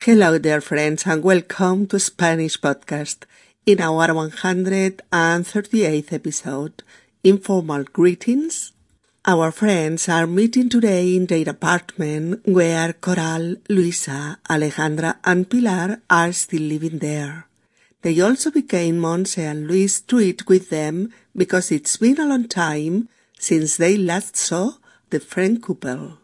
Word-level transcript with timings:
Hello, 0.00 0.38
dear 0.38 0.60
friends, 0.60 1.08
and 1.08 1.24
welcome 1.24 1.88
to 1.88 1.98
Spanish 1.98 2.60
Podcast. 2.60 3.24
In 3.66 3.80
our 3.80 4.06
138th 4.06 6.12
episode, 6.12 6.84
Informal 7.24 7.82
Greetings, 7.82 8.70
our 9.26 9.50
friends 9.50 10.08
are 10.08 10.28
meeting 10.28 10.68
today 10.68 11.16
in 11.16 11.26
their 11.26 11.48
apartment 11.48 12.46
where 12.46 12.92
Coral, 12.92 13.56
Luisa, 13.68 14.38
Alejandra, 14.48 15.16
and 15.24 15.50
Pilar 15.50 16.00
are 16.08 16.32
still 16.32 16.62
living 16.62 16.98
there. 16.98 17.48
They 18.02 18.20
also 18.20 18.52
became 18.52 19.00
Monse 19.00 19.38
and 19.38 19.66
Luis 19.66 20.00
to 20.02 20.20
eat 20.20 20.46
with 20.46 20.70
them 20.70 21.12
because 21.34 21.72
it's 21.72 21.96
been 21.96 22.20
a 22.20 22.26
long 22.26 22.46
time 22.46 23.08
since 23.36 23.76
they 23.76 23.96
last 23.96 24.36
saw 24.36 24.74
the 25.10 25.18
friend 25.18 25.60
couple. 25.60 26.18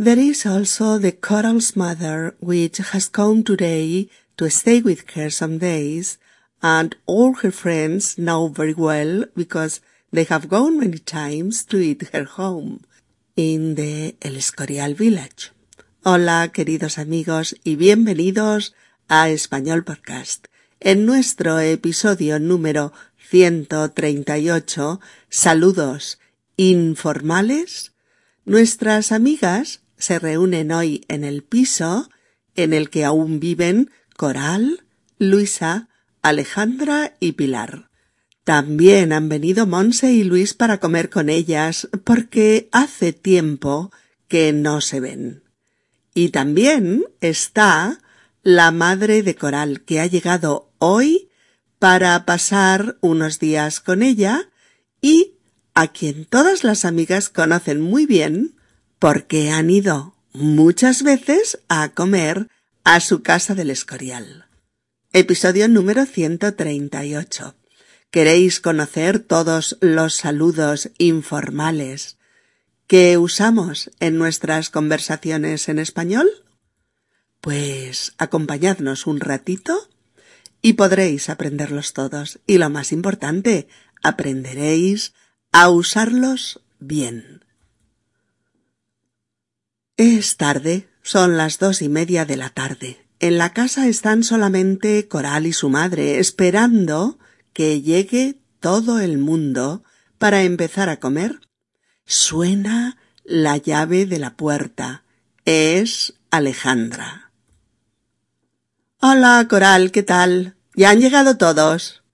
There 0.00 0.20
is 0.20 0.46
also 0.46 0.96
the 0.96 1.10
Coral's 1.10 1.74
mother, 1.74 2.36
which 2.38 2.78
has 2.78 3.08
come 3.08 3.42
today 3.42 4.08
to 4.36 4.48
stay 4.48 4.80
with 4.80 5.10
her 5.16 5.28
some 5.28 5.58
days, 5.58 6.18
and 6.62 6.94
all 7.04 7.34
her 7.42 7.50
friends 7.50 8.16
know 8.16 8.46
very 8.46 8.74
well 8.74 9.24
because 9.34 9.80
they 10.12 10.22
have 10.22 10.48
gone 10.48 10.78
many 10.78 10.98
times 10.98 11.64
to 11.64 11.78
eat 11.78 12.10
her 12.12 12.22
home 12.22 12.84
in 13.34 13.74
the 13.74 14.14
El 14.22 14.36
Escorial 14.36 14.94
village. 14.94 15.50
Hola, 16.04 16.52
queridos 16.54 16.98
amigos, 16.98 17.56
y 17.64 17.74
bienvenidos 17.74 18.74
a 19.08 19.30
Español 19.30 19.82
Podcast. 19.84 20.46
En 20.78 21.06
nuestro 21.06 21.58
episodio 21.58 22.38
número 22.38 22.92
138, 23.16 25.00
Saludos 25.28 26.20
informales, 26.56 27.90
nuestras 28.44 29.10
amigas 29.10 29.80
se 29.98 30.18
reúnen 30.18 30.72
hoy 30.72 31.04
en 31.08 31.24
el 31.24 31.42
piso 31.42 32.08
en 32.54 32.72
el 32.72 32.90
que 32.90 33.04
aún 33.04 33.40
viven 33.40 33.90
Coral, 34.16 34.84
Luisa, 35.18 35.88
Alejandra 36.22 37.16
y 37.20 37.32
Pilar. 37.32 37.88
También 38.44 39.12
han 39.12 39.28
venido 39.28 39.66
Monse 39.66 40.12
y 40.12 40.24
Luis 40.24 40.54
para 40.54 40.78
comer 40.78 41.10
con 41.10 41.28
ellas 41.28 41.88
porque 42.04 42.68
hace 42.72 43.12
tiempo 43.12 43.92
que 44.26 44.52
no 44.52 44.80
se 44.80 45.00
ven. 45.00 45.44
Y 46.14 46.30
también 46.30 47.04
está 47.20 48.00
la 48.42 48.70
madre 48.70 49.22
de 49.22 49.34
Coral 49.34 49.82
que 49.82 50.00
ha 50.00 50.06
llegado 50.06 50.72
hoy 50.78 51.28
para 51.78 52.24
pasar 52.24 52.96
unos 53.00 53.38
días 53.38 53.80
con 53.80 54.02
ella 54.02 54.50
y 55.00 55.34
a 55.74 55.88
quien 55.88 56.24
todas 56.24 56.64
las 56.64 56.84
amigas 56.84 57.28
conocen 57.28 57.80
muy 57.80 58.06
bien 58.06 58.57
porque 58.98 59.50
han 59.50 59.70
ido 59.70 60.16
muchas 60.32 61.02
veces 61.02 61.60
a 61.68 61.90
comer 61.90 62.48
a 62.84 63.00
su 63.00 63.22
casa 63.22 63.54
del 63.54 63.70
Escorial. 63.70 64.46
Episodio 65.12 65.68
número 65.68 66.04
138. 66.04 67.54
¿Queréis 68.10 68.60
conocer 68.60 69.20
todos 69.20 69.76
los 69.80 70.14
saludos 70.14 70.90
informales 70.98 72.18
que 72.86 73.18
usamos 73.18 73.90
en 74.00 74.16
nuestras 74.16 74.70
conversaciones 74.70 75.68
en 75.68 75.78
español? 75.78 76.28
Pues 77.40 78.14
acompañadnos 78.18 79.06
un 79.06 79.20
ratito 79.20 79.88
y 80.60 80.72
podréis 80.72 81.28
aprenderlos 81.28 81.92
todos. 81.92 82.40
Y 82.46 82.58
lo 82.58 82.68
más 82.70 82.92
importante, 82.92 83.68
aprenderéis 84.02 85.12
a 85.52 85.68
usarlos 85.68 86.60
bien. 86.80 87.44
Es 89.98 90.36
tarde, 90.36 90.88
son 91.02 91.36
las 91.36 91.58
dos 91.58 91.82
y 91.82 91.88
media 91.88 92.24
de 92.24 92.36
la 92.36 92.50
tarde. 92.50 93.04
En 93.18 93.36
la 93.36 93.52
casa 93.52 93.88
están 93.88 94.22
solamente 94.22 95.08
Coral 95.08 95.44
y 95.44 95.52
su 95.52 95.70
madre, 95.70 96.20
esperando 96.20 97.18
que 97.52 97.82
llegue 97.82 98.38
todo 98.60 99.00
el 99.00 99.18
mundo 99.18 99.82
para 100.16 100.44
empezar 100.44 100.88
a 100.88 101.00
comer. 101.00 101.40
Suena 102.06 102.96
la 103.24 103.56
llave 103.56 104.06
de 104.06 104.20
la 104.20 104.36
puerta. 104.36 105.02
Es 105.44 106.14
Alejandra. 106.30 107.32
Hola, 109.00 109.44
Coral, 109.50 109.90
¿qué 109.90 110.04
tal? 110.04 110.54
¿Ya 110.76 110.90
han 110.90 111.00
llegado 111.00 111.38
todos? 111.38 112.04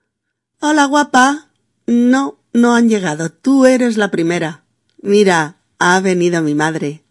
Hola, 0.58 0.86
guapa. 0.86 1.50
No, 1.86 2.38
no 2.54 2.74
han 2.74 2.88
llegado. 2.88 3.30
Tú 3.30 3.66
eres 3.66 3.98
la 3.98 4.10
primera. 4.10 4.64
Mira, 5.02 5.58
ha 5.78 6.00
venido 6.00 6.40
mi 6.40 6.54
madre. 6.54 7.03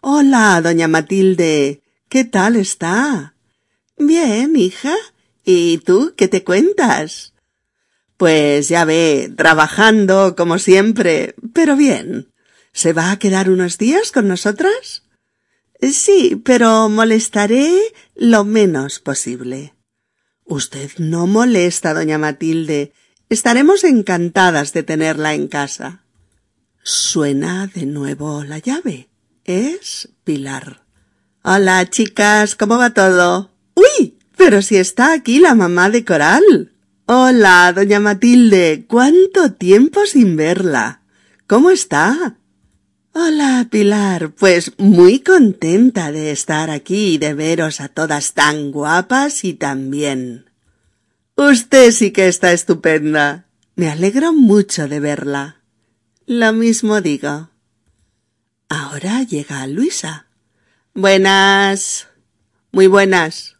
Hola, 0.00 0.60
doña 0.62 0.86
Matilde. 0.86 1.82
¿Qué 2.08 2.24
tal 2.24 2.54
está? 2.54 3.34
Bien, 3.96 4.54
hija. 4.54 4.94
¿Y 5.44 5.78
tú 5.78 6.14
qué 6.16 6.28
te 6.28 6.44
cuentas? 6.44 7.34
Pues 8.16 8.68
ya 8.68 8.84
ve, 8.84 9.32
trabajando 9.36 10.36
como 10.36 10.60
siempre, 10.60 11.34
pero 11.52 11.74
bien. 11.74 12.28
¿Se 12.72 12.92
va 12.92 13.10
a 13.10 13.18
quedar 13.18 13.50
unos 13.50 13.76
días 13.76 14.12
con 14.12 14.28
nosotras? 14.28 15.02
Sí, 15.82 16.40
pero 16.44 16.88
molestaré 16.88 17.76
lo 18.14 18.44
menos 18.44 19.00
posible. 19.00 19.74
Usted 20.44 20.92
no 20.98 21.26
molesta, 21.26 21.92
doña 21.92 22.18
Matilde. 22.18 22.92
Estaremos 23.30 23.82
encantadas 23.82 24.72
de 24.72 24.84
tenerla 24.84 25.34
en 25.34 25.48
casa. 25.48 26.04
Suena 26.84 27.66
de 27.66 27.84
nuevo 27.84 28.44
la 28.44 28.58
llave 28.58 29.07
es 29.48 30.10
Pilar. 30.24 30.84
Hola, 31.42 31.88
chicas, 31.88 32.54
¿cómo 32.54 32.76
va 32.76 32.92
todo? 32.92 33.50
¡Uy! 33.74 34.18
Pero 34.36 34.60
si 34.60 34.76
está 34.76 35.12
aquí 35.14 35.40
la 35.40 35.54
mamá 35.54 35.88
de 35.88 36.04
Coral. 36.04 36.72
Hola, 37.06 37.72
doña 37.74 37.98
Matilde. 37.98 38.84
¿Cuánto 38.86 39.52
tiempo 39.54 40.04
sin 40.04 40.36
verla? 40.36 41.00
¿Cómo 41.46 41.70
está? 41.70 42.36
Hola, 43.14 43.66
Pilar. 43.70 44.32
Pues 44.32 44.72
muy 44.76 45.20
contenta 45.20 46.12
de 46.12 46.30
estar 46.30 46.68
aquí 46.68 47.14
y 47.14 47.18
de 47.18 47.32
veros 47.32 47.80
a 47.80 47.88
todas 47.88 48.34
tan 48.34 48.70
guapas 48.70 49.44
y 49.44 49.54
tan 49.54 49.90
bien. 49.90 50.50
Usted 51.36 51.90
sí 51.92 52.10
que 52.10 52.28
está 52.28 52.52
estupenda. 52.52 53.46
Me 53.76 53.88
alegro 53.88 54.34
mucho 54.34 54.88
de 54.88 55.00
verla. 55.00 55.62
Lo 56.26 56.52
mismo 56.52 57.00
digo. 57.00 57.48
Ahora 58.68 59.22
llega 59.22 59.66
Luisa. 59.66 60.26
Buenas. 60.92 62.08
Muy 62.70 62.86
buenas. 62.86 63.56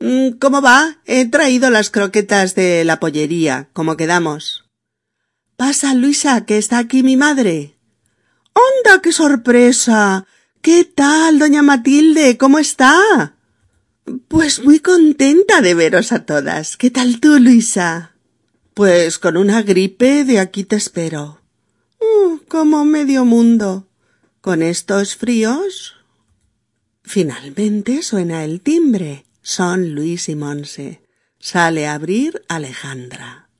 Mm, 0.00 0.38
¿Cómo 0.40 0.62
va? 0.62 0.96
He 1.04 1.26
traído 1.26 1.68
las 1.68 1.90
croquetas 1.90 2.54
de 2.54 2.84
la 2.84 3.00
pollería, 3.00 3.68
como 3.74 3.98
quedamos. 3.98 4.64
Pasa, 5.56 5.92
Luisa, 5.92 6.46
que 6.46 6.56
está 6.56 6.78
aquí 6.78 7.02
mi 7.02 7.16
madre. 7.16 7.76
¡Onda, 8.54 9.02
qué 9.02 9.12
sorpresa! 9.12 10.26
¿Qué 10.62 10.84
tal, 10.84 11.38
doña 11.38 11.62
Matilde? 11.62 12.38
¿Cómo 12.38 12.58
está? 12.58 13.34
Pues 14.28 14.64
muy 14.64 14.80
contenta 14.80 15.60
de 15.60 15.74
veros 15.74 16.12
a 16.12 16.24
todas. 16.24 16.76
¿Qué 16.76 16.90
tal 16.90 17.20
tú, 17.20 17.38
Luisa? 17.38 18.12
Pues 18.72 19.18
con 19.18 19.36
una 19.36 19.62
gripe 19.62 20.24
de 20.24 20.38
aquí 20.38 20.64
te 20.64 20.76
espero. 20.76 21.40
Uh, 22.00 22.38
como 22.48 22.84
medio 22.84 23.24
mundo. 23.24 23.87
Con 24.48 24.62
estos 24.62 25.14
fríos. 25.14 25.94
Finalmente 27.02 28.02
suena 28.02 28.44
el 28.44 28.62
timbre. 28.62 29.26
Son 29.42 29.94
Luis 29.94 30.30
y 30.30 30.36
Monse. 30.36 31.02
Sale 31.38 31.86
a 31.86 31.92
abrir 31.92 32.42
Alejandra. 32.48 33.50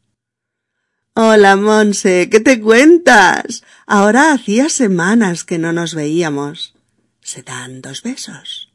Hola, 1.12 1.56
Monse, 1.56 2.31
¿qué 2.31 2.41
te 2.41 2.59
cuentas? 2.59 3.65
Ahora 3.87 4.32
hacía 4.32 4.71
semanas 4.71 5.44
que 5.44 5.59
no 5.59 5.75
nos 5.75 5.94
veíamos. 5.94 6.75
Se 7.21 7.43
dan 7.43 7.82
dos 7.82 8.03
besos. 8.03 8.72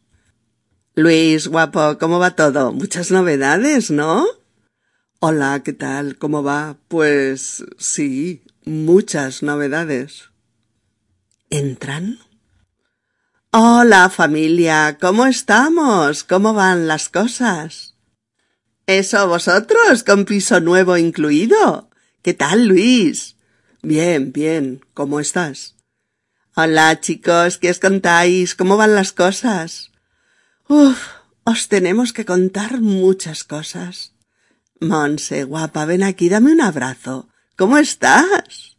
Luis, 0.93 1.47
guapo, 1.47 1.97
¿cómo 1.97 2.19
va 2.19 2.35
todo? 2.35 2.73
Muchas 2.73 3.09
novedades, 3.09 3.89
¿no? 3.89 4.27
Hola, 5.19 5.63
¿qué 5.65 5.73
tal? 5.73 6.19
¿Cómo 6.19 6.43
va? 6.43 6.77
Pues 6.89 7.65
sí, 7.79 8.43
muchas 8.65 9.41
novedades. 9.41 10.32
¿Entran? 11.53 12.17
Hola 13.51 14.09
familia, 14.09 14.97
¿cómo 14.99 15.27
estamos? 15.27 16.23
¿Cómo 16.23 16.55
van 16.55 16.87
las 16.87 17.09
cosas? 17.09 17.93
¿Eso 18.87 19.27
vosotros, 19.27 20.03
con 20.03 20.25
piso 20.25 20.61
nuevo 20.61 20.97
incluido? 20.97 21.91
¿Qué 22.23 22.33
tal, 22.33 22.65
Luis? 22.65 23.35
Bien, 23.83 24.31
bien, 24.31 24.83
¿cómo 24.95 25.19
estás? 25.19 25.75
Hola, 26.55 26.99
chicos, 26.99 27.59
¿qué 27.59 27.69
os 27.69 27.77
contáis? 27.77 28.55
¿Cómo 28.55 28.75
van 28.75 28.95
las 28.95 29.11
cosas? 29.11 29.91
Uf, 30.67 30.97
os 31.43 31.67
tenemos 31.67 32.13
que 32.13 32.25
contar 32.25 32.81
muchas 32.81 33.43
cosas. 33.43 34.15
Monse, 34.79 35.43
guapa, 35.43 35.85
ven 35.85 36.01
aquí, 36.01 36.29
dame 36.29 36.51
un 36.51 36.61
abrazo. 36.61 37.29
¿Cómo 37.55 37.77
estás? 37.77 38.72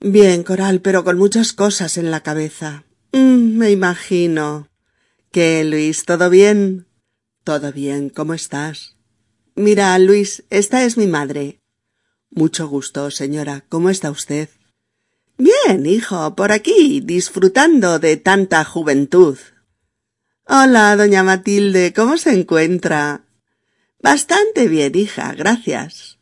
Bien, 0.00 0.44
Coral, 0.44 0.80
pero 0.80 1.02
con 1.02 1.18
muchas 1.18 1.52
cosas 1.52 1.98
en 1.98 2.10
la 2.10 2.20
cabeza. 2.20 2.84
Mm, 3.12 3.58
me 3.58 3.70
imagino. 3.70 4.68
¿Qué, 5.32 5.64
Luis? 5.64 6.04
¿Todo 6.04 6.30
bien? 6.30 6.86
Todo 7.42 7.72
bien. 7.72 8.08
¿Cómo 8.08 8.34
estás? 8.34 8.96
Mira, 9.56 9.98
Luis, 9.98 10.44
esta 10.50 10.84
es 10.84 10.96
mi 10.96 11.08
madre. 11.08 11.60
Mucho 12.30 12.68
gusto, 12.68 13.10
señora. 13.10 13.64
¿Cómo 13.68 13.90
está 13.90 14.10
usted? 14.12 14.48
Bien, 15.36 15.84
hijo, 15.84 16.36
por 16.36 16.52
aquí, 16.52 17.00
disfrutando 17.00 17.98
de 17.98 18.16
tanta 18.16 18.64
juventud. 18.64 19.38
Hola, 20.44 20.96
doña 20.96 21.22
Matilde, 21.22 21.92
¿cómo 21.92 22.18
se 22.18 22.32
encuentra? 22.32 23.24
Bastante 24.00 24.68
bien, 24.68 24.96
hija, 24.96 25.32
gracias. 25.34 26.18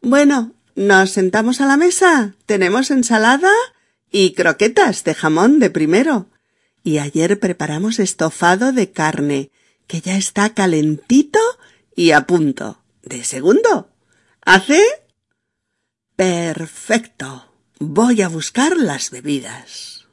Bueno, 0.00 0.54
¿nos 0.74 1.10
sentamos 1.10 1.60
a 1.60 1.66
la 1.66 1.76
mesa? 1.76 2.34
Tenemos 2.46 2.90
ensalada 2.90 3.52
y 4.10 4.34
croquetas 4.34 5.04
de 5.04 5.14
jamón 5.14 5.58
de 5.58 5.70
primero. 5.70 6.28
Y 6.84 6.98
ayer 6.98 7.38
preparamos 7.38 7.98
estofado 7.98 8.72
de 8.72 8.90
carne, 8.90 9.50
que 9.86 10.00
ya 10.00 10.16
está 10.16 10.54
calentito 10.54 11.40
y 11.94 12.10
a 12.10 12.26
punto. 12.26 12.82
¿De 13.02 13.24
segundo? 13.24 13.90
¿Hace? 14.44 14.82
Perfecto. 16.16 17.52
Voy 17.78 18.22
a 18.22 18.28
buscar 18.28 18.76
las 18.76 19.10
bebidas. 19.10 20.06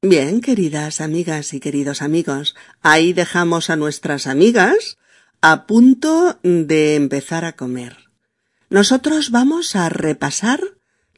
Bien, 0.00 0.40
queridas 0.40 1.00
amigas 1.00 1.52
y 1.54 1.60
queridos 1.60 2.02
amigos, 2.02 2.54
ahí 2.82 3.12
dejamos 3.12 3.68
a 3.68 3.76
nuestras 3.76 4.28
amigas 4.28 4.96
a 5.40 5.66
punto 5.66 6.38
de 6.42 6.96
empezar 6.96 7.44
a 7.44 7.54
comer. 7.54 7.96
Nosotros 8.70 9.30
vamos 9.30 9.76
a 9.76 9.88
repasar 9.88 10.60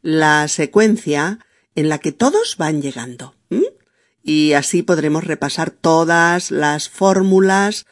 la 0.03 0.47
secuencia 0.49 1.39
en 1.75 1.89
la 1.89 1.99
que 1.99 2.13
todos 2.13 2.57
van 2.57 2.83
llegando. 2.83 3.35
Y 4.23 4.53
así 4.53 4.83
podremos 4.83 5.25
repasar 5.25 5.71
todas 5.71 6.51
las 6.51 6.89
fórmulas 6.89 7.87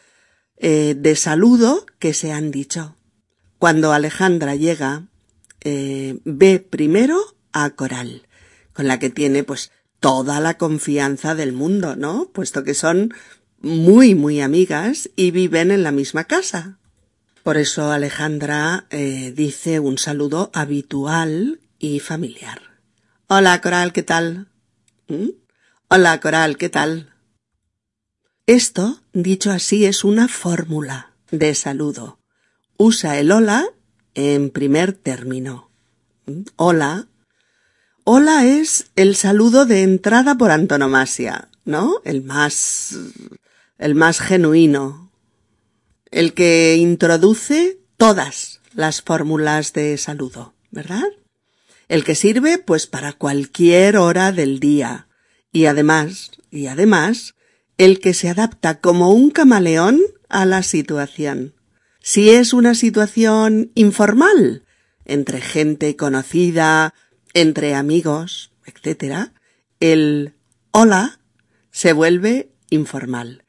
eh, 0.56 0.94
de 0.96 1.16
saludo 1.16 1.86
que 1.98 2.12
se 2.12 2.32
han 2.32 2.50
dicho. 2.50 2.96
Cuando 3.58 3.92
Alejandra 3.92 4.54
llega, 4.54 5.08
eh, 5.62 6.18
ve 6.24 6.60
primero 6.60 7.18
a 7.52 7.70
Coral, 7.70 8.28
con 8.72 8.86
la 8.86 8.98
que 8.98 9.10
tiene 9.10 9.42
pues 9.42 9.72
toda 10.00 10.38
la 10.40 10.58
confianza 10.58 11.34
del 11.34 11.52
mundo, 11.52 11.96
¿no? 11.96 12.30
Puesto 12.32 12.62
que 12.62 12.74
son 12.74 13.14
muy, 13.60 14.14
muy 14.14 14.40
amigas 14.40 15.10
y 15.16 15.30
viven 15.30 15.70
en 15.70 15.82
la 15.82 15.92
misma 15.92 16.24
casa. 16.24 16.78
Por 17.42 17.56
eso 17.56 17.90
Alejandra 17.90 18.86
eh, 18.90 19.32
dice 19.34 19.80
un 19.80 19.98
saludo 19.98 20.50
habitual 20.52 21.60
y 21.78 22.00
familiar. 22.00 22.60
Hola, 23.26 23.60
Coral, 23.60 23.92
¿qué 23.92 24.02
tal? 24.02 24.48
¿Mm? 25.08 25.30
Hola, 25.88 26.20
Coral, 26.20 26.56
¿qué 26.56 26.68
tal? 26.68 27.14
Esto, 28.46 29.00
dicho 29.12 29.50
así, 29.50 29.84
es 29.84 30.04
una 30.04 30.28
fórmula 30.28 31.12
de 31.30 31.54
saludo. 31.54 32.18
Usa 32.76 33.18
el 33.18 33.32
hola 33.32 33.66
en 34.14 34.50
primer 34.50 34.92
término. 34.92 35.70
Hola. 36.56 37.08
Hola 38.04 38.46
es 38.46 38.90
el 38.96 39.16
saludo 39.16 39.66
de 39.66 39.82
entrada 39.82 40.36
por 40.36 40.50
antonomasia, 40.50 41.50
¿no? 41.64 42.00
El 42.04 42.22
más, 42.22 42.96
el 43.78 43.94
más 43.94 44.20
genuino. 44.20 45.12
El 46.10 46.34
que 46.34 46.76
introduce 46.76 47.78
todas 47.96 48.60
las 48.74 49.02
fórmulas 49.02 49.72
de 49.72 49.96
saludo, 49.98 50.54
¿verdad? 50.70 51.08
El 51.88 52.04
que 52.04 52.14
sirve 52.14 52.58
pues 52.58 52.86
para 52.86 53.12
cualquier 53.12 53.96
hora 53.96 54.32
del 54.32 54.60
día. 54.60 55.08
Y 55.52 55.66
además, 55.66 56.32
y 56.50 56.66
además, 56.66 57.34
el 57.78 58.00
que 58.00 58.12
se 58.14 58.28
adapta 58.28 58.80
como 58.80 59.10
un 59.10 59.30
camaleón 59.30 60.00
a 60.28 60.44
la 60.44 60.62
situación. 60.62 61.54
Si 62.00 62.30
es 62.30 62.52
una 62.52 62.74
situación 62.74 63.70
informal, 63.74 64.64
entre 65.04 65.40
gente 65.40 65.96
conocida, 65.96 66.94
entre 67.34 67.74
amigos, 67.74 68.52
etc., 68.66 69.30
el 69.80 70.34
hola 70.72 71.20
se 71.70 71.92
vuelve 71.92 72.52
informal. 72.70 73.44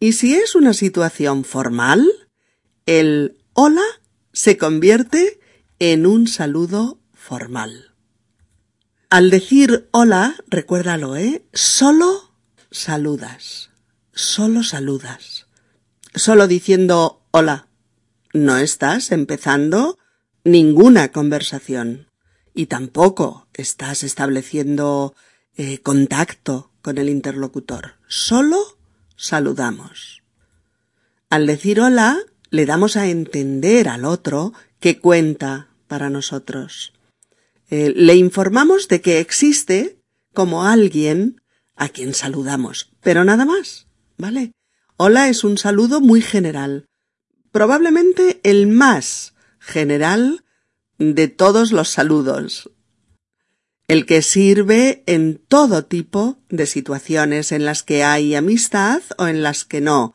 Y 0.00 0.12
si 0.12 0.34
es 0.34 0.54
una 0.54 0.74
situación 0.74 1.44
formal, 1.44 2.06
el 2.86 3.38
hola 3.52 3.82
se 4.32 4.56
convierte 4.56 5.40
en 5.78 6.06
un 6.06 6.28
saludo 6.28 7.00
formal. 7.12 7.94
Al 9.10 9.30
decir 9.30 9.88
hola, 9.90 10.36
recuérdalo, 10.46 11.16
¿eh? 11.16 11.44
Solo 11.52 12.32
saludas. 12.70 13.70
Solo 14.12 14.62
saludas. 14.62 15.46
Solo 16.14 16.46
diciendo 16.46 17.22
hola 17.30 17.68
no 18.32 18.58
estás 18.58 19.10
empezando 19.10 19.98
ninguna 20.44 21.10
conversación 21.10 22.08
y 22.54 22.66
tampoco 22.66 23.48
estás 23.54 24.02
estableciendo 24.04 25.14
eh, 25.56 25.78
contacto 25.78 26.70
con 26.82 26.98
el 26.98 27.08
interlocutor. 27.08 27.94
Solo 28.06 28.77
saludamos. 29.18 30.22
Al 31.28 31.46
decir 31.46 31.80
hola, 31.82 32.16
le 32.48 32.64
damos 32.64 32.96
a 32.96 33.08
entender 33.08 33.88
al 33.88 34.06
otro 34.06 34.54
que 34.80 34.98
cuenta 34.98 35.68
para 35.88 36.08
nosotros. 36.08 36.94
Eh, 37.68 37.92
le 37.94 38.14
informamos 38.14 38.88
de 38.88 39.02
que 39.02 39.20
existe 39.20 40.00
como 40.32 40.64
alguien 40.64 41.42
a 41.76 41.90
quien 41.90 42.14
saludamos, 42.14 42.90
pero 43.02 43.24
nada 43.24 43.44
más, 43.44 43.88
¿vale? 44.16 44.52
Hola 44.96 45.28
es 45.28 45.44
un 45.44 45.58
saludo 45.58 46.00
muy 46.00 46.22
general, 46.22 46.86
probablemente 47.52 48.40
el 48.42 48.68
más 48.68 49.34
general 49.58 50.44
de 50.98 51.28
todos 51.28 51.72
los 51.72 51.88
saludos, 51.88 52.70
el 53.88 54.04
que 54.04 54.20
sirve 54.20 55.02
en 55.06 55.40
todo 55.48 55.86
tipo 55.86 56.38
de 56.50 56.66
situaciones 56.66 57.52
en 57.52 57.64
las 57.64 57.82
que 57.82 58.04
hay 58.04 58.34
amistad 58.34 59.00
o 59.16 59.26
en 59.26 59.42
las 59.42 59.64
que 59.64 59.80
no, 59.80 60.14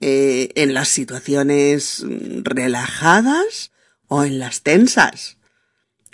eh, 0.00 0.50
en 0.56 0.74
las 0.74 0.88
situaciones 0.88 2.04
relajadas 2.42 3.70
o 4.08 4.24
en 4.24 4.40
las 4.40 4.62
tensas, 4.62 5.38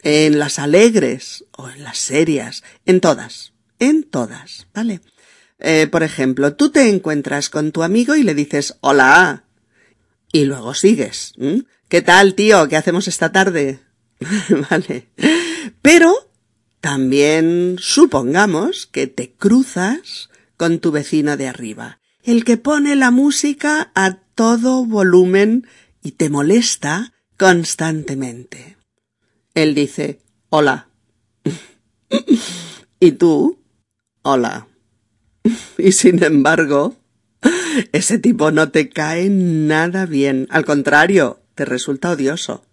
en 0.02 0.38
las 0.38 0.58
alegres 0.58 1.46
o 1.52 1.70
en 1.70 1.82
las 1.82 1.96
serias, 1.96 2.62
en 2.84 3.00
todas, 3.00 3.54
en 3.78 4.04
todas, 4.04 4.66
¿vale? 4.74 5.00
Eh, 5.58 5.88
por 5.90 6.02
ejemplo, 6.02 6.54
tú 6.54 6.70
te 6.70 6.88
encuentras 6.88 7.48
con 7.48 7.72
tu 7.72 7.82
amigo 7.82 8.14
y 8.14 8.22
le 8.22 8.34
dices 8.34 8.76
hola, 8.80 9.44
y 10.30 10.44
luego 10.44 10.74
sigues. 10.74 11.32
¿Qué 11.88 12.02
tal, 12.02 12.34
tío? 12.34 12.68
¿Qué 12.68 12.76
hacemos 12.76 13.08
esta 13.08 13.32
tarde? 13.32 13.80
vale. 14.70 15.08
Pero 15.80 16.27
también 16.80 17.76
supongamos 17.78 18.86
que 18.86 19.06
te 19.06 19.32
cruzas 19.32 20.30
con 20.56 20.78
tu 20.78 20.90
vecino 20.90 21.36
de 21.36 21.48
arriba, 21.48 22.00
el 22.22 22.44
que 22.44 22.56
pone 22.56 22.96
la 22.96 23.10
música 23.10 23.90
a 23.94 24.18
todo 24.34 24.84
volumen 24.84 25.66
y 26.02 26.12
te 26.12 26.30
molesta 26.30 27.12
constantemente. 27.36 28.76
Él 29.54 29.74
dice, 29.74 30.20
hola. 30.50 30.88
y 33.00 33.12
tú, 33.12 33.58
hola. 34.22 34.68
y 35.78 35.92
sin 35.92 36.22
embargo, 36.22 36.96
ese 37.92 38.18
tipo 38.18 38.50
no 38.50 38.70
te 38.70 38.88
cae 38.88 39.28
nada 39.30 40.06
bien. 40.06 40.46
Al 40.50 40.64
contrario, 40.64 41.40
te 41.54 41.64
resulta 41.64 42.10
odioso. 42.10 42.64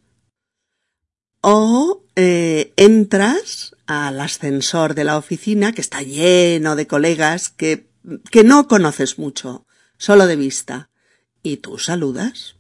O 1.42 2.05
eh, 2.16 2.74
entras 2.78 3.76
al 3.86 4.20
ascensor 4.22 4.96
de 4.96 5.04
la 5.04 5.18
oficina 5.18 5.74
que 5.74 5.82
está 5.82 6.02
lleno 6.02 6.76
de 6.76 6.88
colegas 6.88 7.50
que, 7.50 7.90
que 8.32 8.44
no 8.44 8.68
conoces 8.68 9.20
mucho, 9.20 9.66
solo 9.98 10.26
de 10.28 10.36
vista, 10.36 10.90
y 11.44 11.58
tú 11.58 11.78
saludas. 11.78 12.56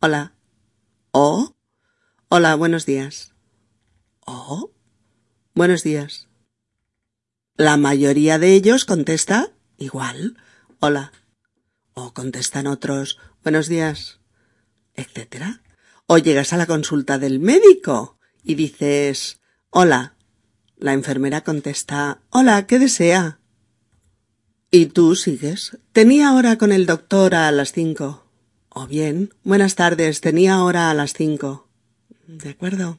Hola. 0.00 0.34
O. 1.10 1.56
Hola, 2.28 2.54
buenos 2.54 2.86
días. 2.86 3.32
O. 4.24 4.70
Buenos 5.54 5.82
días. 5.82 6.28
La 7.56 7.76
mayoría 7.76 8.38
de 8.38 8.54
ellos 8.54 8.84
contesta 8.84 9.52
igual. 9.76 10.36
Hola. 10.78 11.12
O 11.94 12.14
contestan 12.14 12.66
otros 12.66 13.18
buenos 13.42 13.68
días, 13.68 14.20
etcétera. 14.94 15.62
O 16.06 16.18
llegas 16.18 16.52
a 16.52 16.56
la 16.56 16.66
consulta 16.66 17.18
del 17.18 17.40
médico 17.40 18.19
y 18.44 18.54
dices 18.54 19.40
hola. 19.70 20.14
La 20.76 20.92
enfermera 20.92 21.42
contesta 21.42 22.22
hola, 22.30 22.66
¿qué 22.66 22.78
desea? 22.78 23.38
Y 24.70 24.86
tú 24.86 25.16
sigues. 25.16 25.78
Tenía 25.92 26.32
hora 26.34 26.56
con 26.56 26.72
el 26.72 26.86
doctor 26.86 27.34
a 27.34 27.50
las 27.52 27.72
cinco. 27.72 28.24
O 28.68 28.86
bien, 28.86 29.34
buenas 29.42 29.74
tardes, 29.74 30.20
tenía 30.20 30.62
hora 30.62 30.90
a 30.90 30.94
las 30.94 31.12
cinco. 31.12 31.68
De 32.26 32.50
acuerdo. 32.50 32.98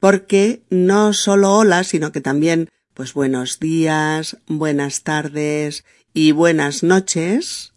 Porque 0.00 0.64
no 0.70 1.12
solo 1.12 1.52
hola, 1.54 1.84
sino 1.84 2.10
que 2.10 2.20
también 2.20 2.68
pues 2.94 3.12
buenos 3.12 3.58
días, 3.58 4.38
buenas 4.46 5.02
tardes 5.02 5.84
y 6.14 6.30
buenas 6.30 6.84
noches, 6.84 7.74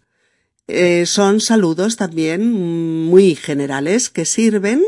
eh, 0.68 1.06
son 1.06 1.40
saludos 1.40 1.96
también 1.96 2.52
muy 2.52 3.34
generales 3.34 4.10
que 4.10 4.24
sirven 4.24 4.84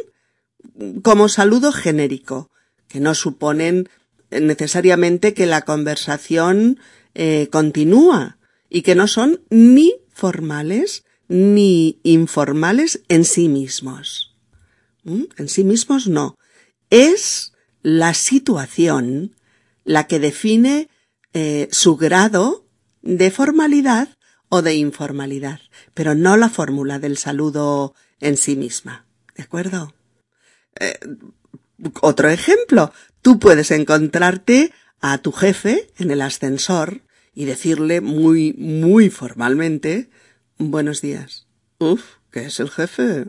como 1.02 1.28
saludo 1.28 1.72
genérico, 1.72 2.50
que 2.88 3.00
no 3.00 3.14
suponen 3.14 3.88
necesariamente 4.30 5.34
que 5.34 5.46
la 5.46 5.62
conversación 5.62 6.78
eh, 7.14 7.48
continúa 7.50 8.38
y 8.68 8.82
que 8.82 8.94
no 8.94 9.08
son 9.08 9.40
ni 9.50 9.94
formales 10.12 11.04
ni 11.28 12.00
informales 12.02 13.02
en 13.08 13.24
sí 13.24 13.48
mismos. 13.48 14.36
¿Mm? 15.04 15.24
En 15.36 15.48
sí 15.48 15.64
mismos 15.64 16.08
no. 16.08 16.36
Es 16.90 17.52
la 17.82 18.14
situación 18.14 19.36
la 19.84 20.06
que 20.06 20.18
define 20.18 20.88
eh, 21.32 21.68
su 21.70 21.96
grado 21.96 22.66
de 23.02 23.30
formalidad 23.30 24.08
o 24.48 24.62
de 24.62 24.74
informalidad, 24.74 25.60
pero 25.94 26.14
no 26.14 26.36
la 26.36 26.48
fórmula 26.48 26.98
del 26.98 27.16
saludo 27.16 27.94
en 28.20 28.36
sí 28.36 28.56
misma. 28.56 29.06
¿De 29.36 29.44
acuerdo? 29.44 29.94
Eh, 30.78 30.98
otro 32.00 32.28
ejemplo. 32.28 32.92
Tú 33.22 33.38
puedes 33.38 33.70
encontrarte 33.70 34.72
a 35.00 35.18
tu 35.18 35.32
jefe 35.32 35.90
en 35.98 36.10
el 36.10 36.22
ascensor 36.22 37.02
y 37.34 37.44
decirle 37.44 38.00
muy, 38.00 38.52
muy 38.54 39.10
formalmente 39.10 40.10
buenos 40.58 41.00
días. 41.00 41.46
Uf, 41.78 42.02
¿qué 42.30 42.46
es 42.46 42.60
el 42.60 42.70
jefe? 42.70 43.26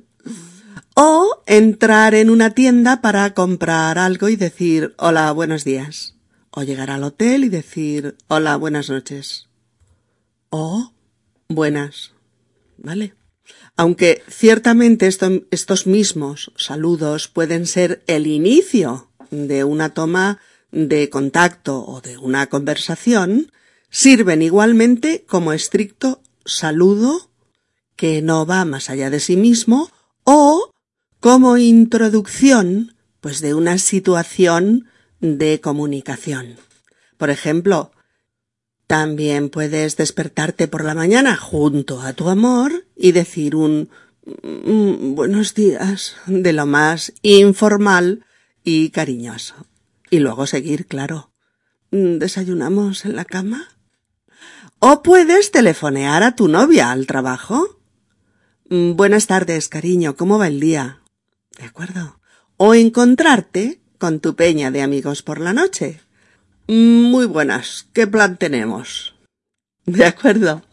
O 0.96 1.44
entrar 1.46 2.14
en 2.16 2.30
una 2.30 2.52
tienda 2.52 3.02
para 3.02 3.34
comprar 3.34 3.98
algo 3.98 4.30
y 4.30 4.36
decir 4.36 4.94
hola, 4.98 5.32
buenos 5.32 5.64
días. 5.64 6.16
O 6.52 6.64
llegar 6.64 6.90
al 6.92 7.04
hotel 7.04 7.46
y 7.46 7.50
decir 7.50 8.18
hola, 8.28 8.58
buenas 8.58 8.90
noches. 8.90 9.48
O 10.50 10.94
buenas. 11.48 12.12
¿Vale? 12.78 13.14
Aunque 13.78 14.24
ciertamente 14.28 15.08
estos 15.08 15.88
mismos 15.88 16.52
saludos 16.56 17.28
pueden 17.28 17.66
ser 17.66 18.04
el 18.08 18.28
inicio 18.28 19.10
de 19.32 19.64
una 19.64 19.94
toma 19.94 20.40
de 20.72 21.10
contacto 21.10 21.84
o 21.86 22.02
de 22.02 22.18
una 22.18 22.48
conversación, 22.48 23.52
sirven 23.90 24.42
igualmente 24.42 25.26
como 25.28 25.54
estricto 25.54 26.22
saludo 26.46 27.30
que 27.96 28.22
no 28.22 28.46
va 28.46 28.66
más 28.66 28.90
allá 28.90 29.10
de 29.10 29.20
sí 29.20 29.36
mismo 29.38 29.92
o 30.24 30.72
como 31.20 31.58
introducción 31.58 32.96
pues 33.20 33.42
de 33.42 33.54
una 33.54 33.78
situación 33.78 34.88
de 35.20 35.62
comunicación. 35.62 36.58
Por 37.18 37.30
ejemplo, 37.30 37.92
también 38.92 39.48
puedes 39.48 39.96
despertarte 39.96 40.68
por 40.68 40.84
la 40.84 40.94
mañana 40.94 41.38
junto 41.38 42.02
a 42.02 42.12
tu 42.12 42.28
amor 42.28 42.88
y 42.94 43.14
decir 43.14 43.56
un 43.56 43.90
mm, 44.26 45.16
buenos 45.16 45.54
días 45.54 46.18
de 46.28 46.52
lo 46.52 46.66
más 46.66 47.14
informal 47.22 48.26
y 48.66 48.90
cariñoso. 48.90 49.56
Y 50.10 50.20
luego 50.20 50.46
seguir, 50.46 50.88
claro. 50.88 51.32
¿Desayunamos 51.92 53.06
en 53.06 53.16
la 53.16 53.24
cama? 53.24 53.70
O 54.80 55.04
puedes 55.04 55.52
telefonear 55.52 56.22
a 56.24 56.36
tu 56.36 56.50
novia 56.50 56.92
al 56.92 57.08
trabajo. 57.08 57.80
Buenas 58.70 59.26
tardes, 59.26 59.70
cariño, 59.70 60.18
¿cómo 60.18 60.38
va 60.38 60.48
el 60.48 60.60
día? 60.60 61.00
¿De 61.58 61.64
acuerdo? 61.64 62.20
O 62.58 62.74
encontrarte 62.74 63.80
con 63.98 64.20
tu 64.20 64.36
peña 64.36 64.70
de 64.70 64.82
amigos 64.82 65.24
por 65.24 65.40
la 65.40 65.54
noche. 65.54 66.02
Muy 66.68 67.26
buenas. 67.26 67.88
¿Qué 67.94 68.08
plan 68.08 68.38
tenemos? 68.38 69.16
De 69.86 70.06
acuerdo. 70.06 70.64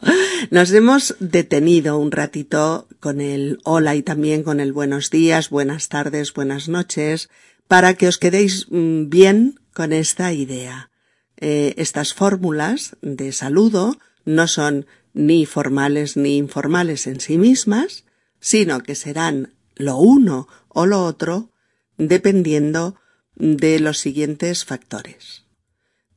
Nos 0.51 0.71
hemos 0.73 1.17
detenido 1.19 1.99
un 1.99 2.13
ratito 2.13 2.87
con 3.01 3.21
el 3.21 3.59
hola 3.65 3.97
y 3.97 4.03
también 4.03 4.43
con 4.43 4.61
el 4.61 4.73
buenos 4.73 5.11
días, 5.11 5.51
buenas 5.51 5.89
tardes, 5.89 6.33
buenas 6.33 6.69
noches, 6.69 7.29
para 7.67 7.95
que 7.95 8.07
os 8.07 8.19
quedéis 8.19 8.67
mm, 8.71 9.09
bien 9.09 9.61
con 9.75 9.93
esta 9.93 10.33
idea. 10.33 10.91
Eh, 11.37 11.75
estas 11.77 12.15
fórmulas 12.15 12.97
de 13.01 13.33
saludo 13.33 13.99
no 14.25 14.47
son 14.47 14.87
ni 15.15 15.47
formales 15.47 16.17
ni 16.17 16.37
informales 16.37 17.07
en 17.07 17.21
sí 17.21 17.39
mismas, 17.39 18.05
sino 18.41 18.81
que 18.83 18.95
serán 18.95 19.55
lo 19.75 19.97
uno 19.97 20.49
o 20.69 20.87
lo 20.87 21.05
otro 21.05 21.51
dependiendo 21.97 22.95
de 23.35 23.81
los 23.81 23.99
siguientes 23.99 24.65
factores 24.65 25.48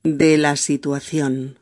de 0.04 0.38
la 0.38 0.56
situación. 0.56 1.58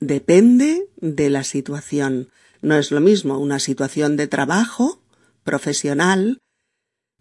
depende 0.00 0.88
de 0.96 1.30
la 1.30 1.44
situación. 1.44 2.28
No 2.60 2.76
es 2.76 2.90
lo 2.90 3.00
mismo 3.00 3.38
una 3.38 3.58
situación 3.58 4.16
de 4.16 4.26
trabajo 4.26 5.00
profesional 5.44 6.38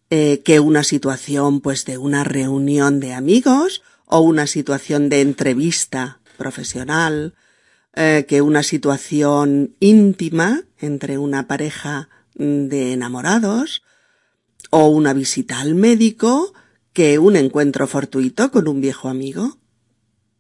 eh, 0.10 0.42
que 0.44 0.60
una 0.60 0.84
situación 0.84 1.62
pues 1.62 1.86
de 1.86 1.98
una 1.98 2.24
reunión 2.24 3.00
de 3.00 3.14
amigos 3.14 3.82
o 4.06 4.20
una 4.20 4.46
situación 4.46 5.10
de 5.10 5.22
entrevista 5.22 6.20
profesional 6.38 7.34
eh, 7.94 8.26
que 8.28 8.42
una 8.42 8.64
situación 8.64 9.76
íntima 9.80 10.64
entre 10.80 11.18
una 11.18 11.48
pareja 11.48 12.10
de 12.36 12.94
enamorados 12.94 13.84
o 14.70 14.88
una 14.88 15.14
visita 15.14 15.60
al 15.60 15.76
médico 15.76 16.54
que 16.94 17.20
un 17.20 17.36
encuentro 17.36 17.88
fortuito 17.88 18.52
con 18.52 18.68
un 18.68 18.82
viejo 18.82 19.08
amigo. 19.08 19.58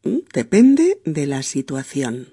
Depende 0.03 0.99
de 1.05 1.27
la 1.27 1.43
situación. 1.43 2.29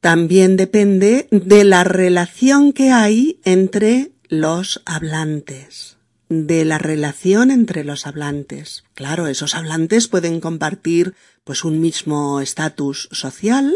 También 0.00 0.56
depende 0.56 1.26
de 1.30 1.64
la 1.64 1.82
relación 1.82 2.72
que 2.72 2.90
hay 2.90 3.40
entre 3.44 4.12
los 4.28 4.82
hablantes, 4.84 5.96
de 6.28 6.64
la 6.64 6.78
relación 6.78 7.50
entre 7.50 7.82
los 7.82 8.06
hablantes. 8.06 8.84
Claro, 8.94 9.26
esos 9.26 9.54
hablantes 9.54 10.06
pueden 10.06 10.40
compartir 10.40 11.14
pues 11.42 11.64
un 11.64 11.80
mismo 11.80 12.40
estatus 12.40 13.08
social 13.10 13.74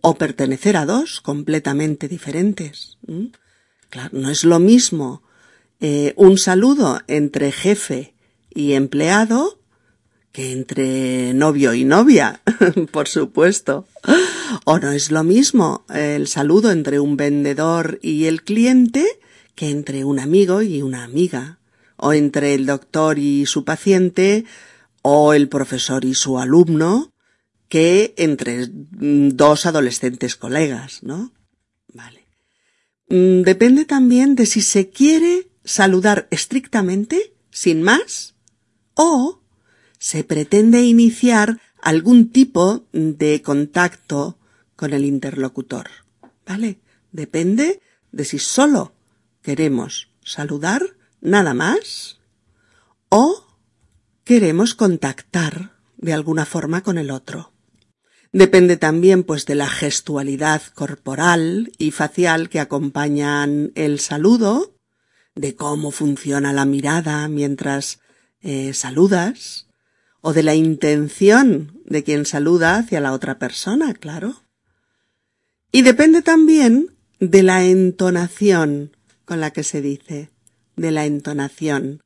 o 0.00 0.14
pertenecer 0.14 0.76
a 0.76 0.86
dos 0.86 1.20
completamente 1.20 2.06
diferentes. 2.06 2.98
Claro, 3.90 4.10
no 4.12 4.30
es 4.30 4.44
lo 4.44 4.60
mismo 4.60 5.22
eh, 5.80 6.12
un 6.16 6.38
saludo 6.38 7.00
entre 7.08 7.50
jefe 7.50 8.14
y 8.54 8.74
empleado 8.74 9.58
que 10.34 10.50
entre 10.50 11.32
novio 11.32 11.74
y 11.74 11.84
novia, 11.84 12.42
por 12.90 13.06
supuesto. 13.06 13.86
O 14.64 14.80
no 14.80 14.90
es 14.90 15.12
lo 15.12 15.22
mismo 15.22 15.84
el 15.94 16.26
saludo 16.26 16.72
entre 16.72 16.98
un 16.98 17.16
vendedor 17.16 18.00
y 18.02 18.24
el 18.24 18.42
cliente 18.42 19.06
que 19.54 19.70
entre 19.70 20.04
un 20.04 20.18
amigo 20.18 20.60
y 20.60 20.82
una 20.82 21.04
amiga, 21.04 21.60
o 21.96 22.12
entre 22.12 22.54
el 22.54 22.66
doctor 22.66 23.20
y 23.20 23.46
su 23.46 23.64
paciente, 23.64 24.44
o 25.02 25.34
el 25.34 25.48
profesor 25.48 26.04
y 26.04 26.14
su 26.14 26.40
alumno, 26.40 27.12
que 27.68 28.12
entre 28.16 28.66
dos 28.68 29.66
adolescentes 29.66 30.34
colegas, 30.34 31.04
¿no? 31.04 31.32
Vale. 31.92 32.26
Mm, 33.08 33.42
depende 33.42 33.84
también 33.84 34.34
de 34.34 34.46
si 34.46 34.62
se 34.62 34.90
quiere 34.90 35.48
saludar 35.64 36.26
estrictamente, 36.32 37.36
sin 37.52 37.82
más, 37.82 38.34
o 38.94 39.43
se 40.04 40.22
pretende 40.22 40.82
iniciar 40.82 41.62
algún 41.80 42.28
tipo 42.28 42.84
de 42.92 43.40
contacto 43.40 44.36
con 44.76 44.92
el 44.92 45.02
interlocutor. 45.02 45.88
¿Vale? 46.44 46.78
Depende 47.10 47.80
de 48.12 48.26
si 48.26 48.38
solo 48.38 48.92
queremos 49.40 50.10
saludar 50.22 50.82
nada 51.22 51.54
más 51.54 52.20
o 53.08 53.46
queremos 54.24 54.74
contactar 54.74 55.72
de 55.96 56.12
alguna 56.12 56.44
forma 56.44 56.82
con 56.82 56.98
el 56.98 57.10
otro. 57.10 57.54
Depende 58.30 58.76
también 58.76 59.22
pues 59.22 59.46
de 59.46 59.54
la 59.54 59.70
gestualidad 59.70 60.60
corporal 60.74 61.72
y 61.78 61.92
facial 61.92 62.50
que 62.50 62.60
acompañan 62.60 63.72
el 63.74 64.00
saludo, 64.00 64.76
de 65.34 65.56
cómo 65.56 65.92
funciona 65.92 66.52
la 66.52 66.66
mirada 66.66 67.26
mientras 67.28 68.00
eh, 68.42 68.74
saludas, 68.74 69.63
o 70.26 70.32
de 70.32 70.42
la 70.42 70.54
intención 70.54 71.82
de 71.84 72.02
quien 72.02 72.24
saluda 72.24 72.76
hacia 72.78 72.98
la 73.02 73.12
otra 73.12 73.38
persona, 73.38 73.92
claro. 73.92 74.42
Y 75.70 75.82
depende 75.82 76.22
también 76.22 76.96
de 77.20 77.42
la 77.42 77.62
entonación 77.62 78.96
con 79.26 79.40
la 79.40 79.50
que 79.50 79.62
se 79.62 79.82
dice, 79.82 80.30
de 80.76 80.90
la 80.92 81.04
entonación. 81.04 82.02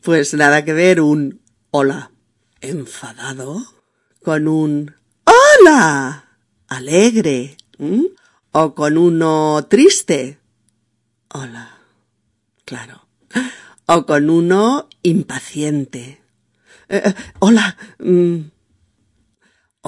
Pues 0.00 0.32
nada 0.32 0.64
que 0.64 0.72
ver 0.72 1.02
un 1.02 1.42
hola 1.70 2.12
enfadado 2.62 3.62
con 4.22 4.48
un 4.48 4.94
hola 5.24 6.30
alegre 6.66 7.58
o 8.52 8.74
con 8.74 8.96
uno 8.96 9.66
triste. 9.68 10.38
Hola, 11.28 11.76
claro. 12.64 13.06
O 13.84 14.06
con 14.06 14.30
uno 14.30 14.88
impaciente. 15.02 16.22
Eh, 16.88 17.02
eh, 17.04 17.14
hola, 17.40 17.76
mm, 17.98 18.40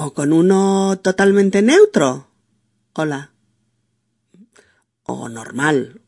¿O 0.01 0.15
con 0.15 0.33
uno 0.33 0.97
totalmente 1.03 1.61
neutro? 1.61 2.29
Hola. 2.93 3.33
O 5.03 5.29
normal. 5.29 6.01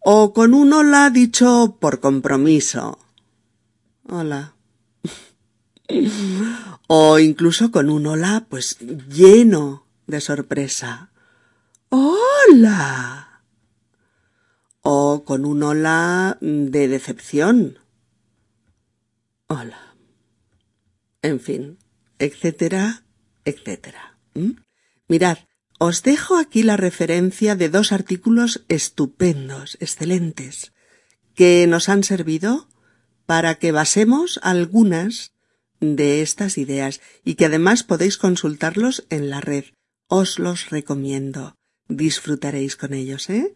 O 0.00 0.32
con 0.32 0.52
un 0.52 0.72
hola 0.72 1.08
dicho 1.10 1.76
por 1.78 2.00
compromiso. 2.00 2.98
Hola. 4.08 4.54
o 6.88 7.20
incluso 7.20 7.70
con 7.70 7.88
un 7.88 8.08
hola 8.08 8.46
pues 8.48 8.78
lleno 8.80 9.86
de 10.08 10.20
sorpresa. 10.20 11.12
Hola. 11.90 13.42
O 14.82 15.22
con 15.24 15.44
un 15.44 15.62
hola 15.62 16.36
de 16.40 16.88
decepción. 16.88 17.78
Hola. 19.46 19.87
En 21.22 21.40
fin, 21.40 21.78
etcétera, 22.18 23.04
etcétera. 23.44 24.18
Mirad, 25.08 25.38
os 25.78 26.02
dejo 26.02 26.36
aquí 26.36 26.62
la 26.62 26.76
referencia 26.76 27.54
de 27.54 27.68
dos 27.68 27.92
artículos 27.92 28.64
estupendos, 28.68 29.76
excelentes, 29.80 30.72
que 31.34 31.66
nos 31.68 31.88
han 31.88 32.02
servido 32.02 32.68
para 33.26 33.56
que 33.56 33.72
basemos 33.72 34.40
algunas 34.42 35.32
de 35.80 36.22
estas 36.22 36.58
ideas 36.58 37.00
y 37.24 37.34
que 37.34 37.44
además 37.44 37.84
podéis 37.84 38.16
consultarlos 38.16 39.06
en 39.10 39.30
la 39.30 39.40
red. 39.40 39.64
Os 40.08 40.38
los 40.38 40.70
recomiendo. 40.70 41.54
Disfrutaréis 41.88 42.76
con 42.76 42.92
ellos, 42.92 43.30
¿eh? 43.30 43.54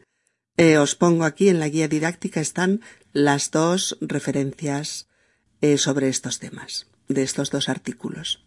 eh 0.57 0.79
os 0.79 0.95
pongo 0.95 1.25
aquí 1.25 1.49
en 1.49 1.59
la 1.59 1.69
guía 1.69 1.89
didáctica 1.89 2.41
están 2.41 2.83
las 3.13 3.51
dos 3.51 3.99
referencias 4.01 5.09
eh, 5.61 5.77
sobre 5.79 6.09
estos 6.09 6.39
temas, 6.39 6.87
de 7.09 7.23
estos 7.23 7.51
dos 7.51 7.69
artículos. 7.69 8.45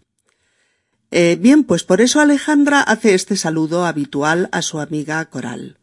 Eh, 1.11 1.37
bien, 1.39 1.63
pues 1.63 1.83
por 1.83 2.01
eso 2.01 2.19
Alejandra 2.19 2.81
hace 2.81 3.13
este 3.13 3.37
saludo 3.37 3.85
habitual 3.85 4.49
a 4.51 4.61
su 4.61 4.79
amiga 4.79 5.23
Coral. 5.25 5.79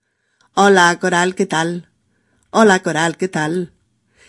Hola, 0.55 0.99
Coral, 1.01 1.35
¿qué 1.35 1.47
tal? 1.47 1.91
Hola, 2.51 2.83
Coral, 2.83 3.17
¿qué 3.17 3.29
tal? 3.29 3.73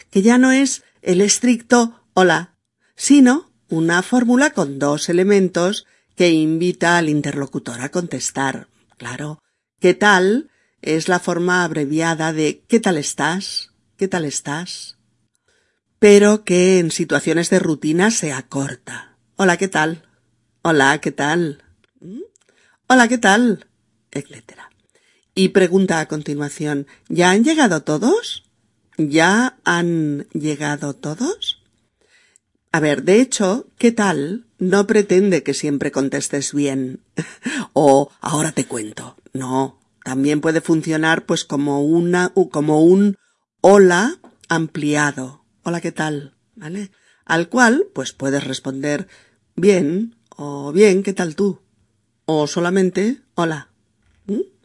Que 0.10 0.22
ya 0.22 0.38
no 0.38 0.52
es 0.52 0.84
el 1.02 1.20
estricto 1.22 2.00
hola, 2.14 2.56
sino 2.96 3.52
una 3.70 4.02
fórmula 4.02 4.52
con 4.52 4.80
dos 4.80 5.10
elementos 5.10 5.86
que 6.16 6.30
invita 6.30 6.98
al 6.98 7.10
interlocutor 7.10 7.82
a 7.82 7.90
contestar. 7.90 8.68
Claro, 8.98 9.42
¿qué 9.80 9.94
tal? 9.94 10.50
es 10.84 11.08
la 11.08 11.20
forma 11.20 11.64
abreviada 11.64 12.34
de 12.34 12.64
¿qué 12.68 12.80
tal 12.80 12.98
estás? 12.98 13.72
¿qué 13.98 14.08
tal 14.08 14.26
estás? 14.26 14.93
Pero 16.04 16.44
que 16.44 16.80
en 16.80 16.92
situaciones 16.92 17.50
de 17.50 17.60
rutina 17.60 18.12
se 18.12 18.34
acorta. 18.34 19.16
Hola, 19.38 19.56
¿qué 19.56 19.70
tal? 19.70 20.04
Hola, 20.62 21.00
¿qué 21.00 21.14
tal? 21.14 21.64
¿Mm? 22.02 22.24
Hola, 22.88 23.08
¿qué 23.08 23.18
tal? 23.18 23.68
etcétera. 24.12 24.70
Y 25.34 25.50
pregunta 25.50 26.02
a 26.02 26.10
continuación, 26.10 26.88
¿ya 27.08 27.32
han 27.32 27.46
llegado 27.46 27.84
todos? 27.84 28.44
¿Ya 28.98 29.56
han 29.64 30.28
llegado 30.34 30.94
todos? 30.94 31.64
A 32.74 32.82
ver, 32.82 33.04
de 33.04 33.22
hecho, 33.22 33.68
¿qué 33.78 33.94
tal? 33.94 34.46
No 34.60 34.86
pretende 34.86 35.42
que 35.42 35.54
siempre 35.54 35.94
contestes 35.94 36.54
bien. 36.54 37.00
o 37.72 38.12
ahora 38.20 38.52
te 38.52 38.66
cuento. 38.66 39.16
No. 39.32 39.80
También 40.04 40.42
puede 40.42 40.60
funcionar 40.60 41.26
pues 41.26 41.46
como 41.46 41.82
una, 41.82 42.34
como 42.52 42.84
un 42.84 43.16
hola 43.62 44.20
ampliado. 44.50 45.43
Hola, 45.66 45.80
¿qué 45.80 45.94
tal? 45.94 46.36
¿Vale? 46.56 46.92
Al 47.24 47.48
cual, 47.48 47.88
pues 47.94 48.12
puedes 48.12 48.44
responder 48.44 49.08
bien 49.56 50.18
o 50.30 50.74
bien, 50.74 51.04
¿qué 51.04 51.14
tal 51.14 51.38
tú? 51.38 51.62
O 52.26 52.48
solamente 52.48 53.22
hola. 53.36 53.70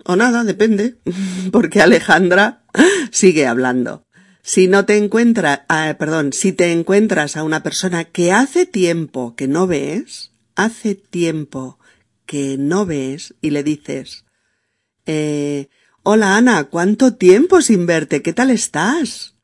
O 0.04 0.16
nada, 0.16 0.42
depende. 0.42 0.96
Porque 1.52 1.80
Alejandra 1.80 2.64
sigue 3.12 3.46
hablando. 3.46 4.02
Si 4.42 4.66
no 4.66 4.86
te 4.86 4.96
encuentras, 4.96 5.60
ah, 5.68 5.94
perdón, 6.00 6.32
si 6.32 6.52
te 6.52 6.72
encuentras 6.72 7.36
a 7.36 7.44
una 7.44 7.62
persona 7.62 8.04
que 8.04 8.32
hace 8.32 8.66
tiempo 8.66 9.36
que 9.36 9.46
no 9.46 9.68
ves, 9.68 10.32
hace 10.56 10.96
tiempo 10.96 11.78
que 12.26 12.56
no 12.58 12.86
ves 12.86 13.36
y 13.40 13.50
le 13.50 13.62
dices, 13.62 14.24
eh, 15.06 15.68
hola 16.02 16.36
Ana, 16.36 16.64
¿cuánto 16.64 17.14
tiempo 17.14 17.62
sin 17.62 17.86
verte? 17.86 18.20
¿Qué 18.20 18.32
tal 18.32 18.50
estás? 18.50 19.37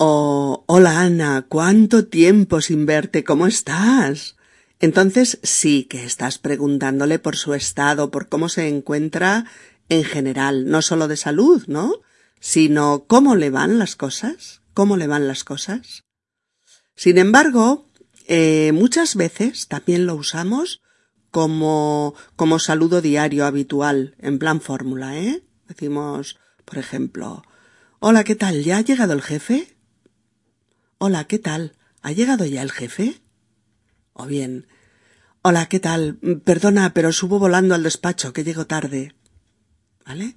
O, 0.00 0.62
hola 0.68 1.00
Ana, 1.00 1.46
¿cuánto 1.48 2.06
tiempo 2.06 2.60
sin 2.60 2.86
verte? 2.86 3.24
¿Cómo 3.24 3.48
estás? 3.48 4.36
Entonces 4.78 5.40
sí 5.42 5.84
que 5.90 6.04
estás 6.04 6.38
preguntándole 6.38 7.18
por 7.18 7.34
su 7.34 7.52
estado, 7.52 8.12
por 8.12 8.28
cómo 8.28 8.48
se 8.48 8.68
encuentra 8.68 9.46
en 9.88 10.04
general, 10.04 10.70
no 10.70 10.82
solo 10.82 11.08
de 11.08 11.16
salud, 11.16 11.64
¿no? 11.66 11.94
sino 12.38 13.06
cómo 13.08 13.34
le 13.34 13.50
van 13.50 13.80
las 13.80 13.96
cosas, 13.96 14.62
cómo 14.72 14.96
le 14.96 15.08
van 15.08 15.26
las 15.26 15.42
cosas. 15.42 16.04
Sin 16.94 17.18
embargo, 17.18 17.90
eh, 18.28 18.70
muchas 18.72 19.16
veces 19.16 19.66
también 19.66 20.06
lo 20.06 20.14
usamos 20.14 20.80
como, 21.32 22.14
como 22.36 22.60
saludo 22.60 23.00
diario 23.00 23.46
habitual, 23.46 24.14
en 24.20 24.38
plan 24.38 24.60
fórmula, 24.60 25.18
¿eh? 25.18 25.42
Decimos, 25.66 26.38
por 26.64 26.78
ejemplo, 26.78 27.42
Hola, 27.98 28.22
¿qué 28.22 28.36
tal? 28.36 28.62
¿Ya 28.62 28.76
ha 28.76 28.80
llegado 28.82 29.12
el 29.12 29.22
jefe? 29.22 29.76
Hola, 31.00 31.28
¿qué 31.28 31.38
tal? 31.38 31.76
¿Ha 32.02 32.10
llegado 32.10 32.44
ya 32.44 32.60
el 32.60 32.72
jefe? 32.72 33.22
O 34.14 34.26
bien, 34.26 34.66
Hola, 35.42 35.66
¿qué 35.66 35.78
tal? 35.78 36.18
Perdona, 36.44 36.92
pero 36.92 37.12
subo 37.12 37.38
volando 37.38 37.76
al 37.76 37.84
despacho, 37.84 38.32
que 38.32 38.42
llego 38.42 38.66
tarde. 38.66 39.14
¿Vale? 40.04 40.36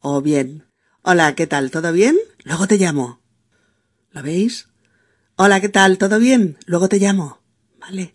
O 0.00 0.20
bien, 0.20 0.66
Hola, 1.00 1.34
¿qué 1.34 1.46
tal? 1.46 1.70
¿Todo 1.70 1.90
bien? 1.90 2.18
Luego 2.44 2.68
te 2.68 2.76
llamo. 2.76 3.22
¿Lo 4.10 4.22
veis? 4.22 4.68
Hola, 5.36 5.60
¿qué 5.62 5.70
tal? 5.70 5.96
¿Todo 5.96 6.18
bien? 6.18 6.58
Luego 6.66 6.90
te 6.90 6.98
llamo. 6.98 7.40
¿Vale? 7.80 8.14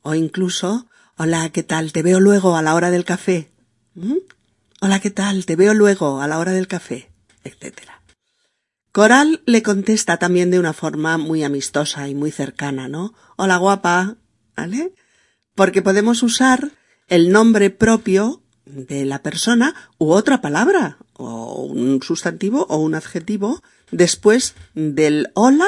O 0.00 0.14
incluso, 0.14 0.88
hola, 1.18 1.50
¿qué 1.50 1.62
tal? 1.62 1.92
Te 1.92 2.02
veo 2.02 2.18
luego 2.18 2.56
a 2.56 2.62
la 2.62 2.74
hora 2.74 2.90
del 2.90 3.04
café. 3.04 3.52
¿Mm? 3.94 4.16
Hola, 4.80 5.00
¿qué 5.00 5.10
tal? 5.10 5.44
Te 5.44 5.54
veo 5.54 5.74
luego 5.74 6.22
a 6.22 6.28
la 6.28 6.38
hora 6.38 6.52
del 6.52 6.66
café. 6.66 7.12
etcétera. 7.44 7.93
Coral 8.94 9.42
le 9.44 9.64
contesta 9.64 10.18
también 10.18 10.52
de 10.52 10.60
una 10.60 10.72
forma 10.72 11.18
muy 11.18 11.42
amistosa 11.42 12.06
y 12.08 12.14
muy 12.14 12.30
cercana, 12.30 12.86
¿no? 12.86 13.12
Hola, 13.34 13.56
guapa. 13.56 14.18
¿Vale? 14.56 14.94
Porque 15.56 15.82
podemos 15.82 16.22
usar 16.22 16.70
el 17.08 17.32
nombre 17.32 17.70
propio 17.70 18.44
de 18.66 19.04
la 19.04 19.20
persona 19.20 19.74
u 19.98 20.12
otra 20.12 20.40
palabra, 20.40 20.98
o 21.14 21.64
un 21.64 22.04
sustantivo 22.04 22.66
o 22.68 22.76
un 22.76 22.94
adjetivo, 22.94 23.64
después 23.90 24.54
del 24.74 25.32
hola 25.34 25.66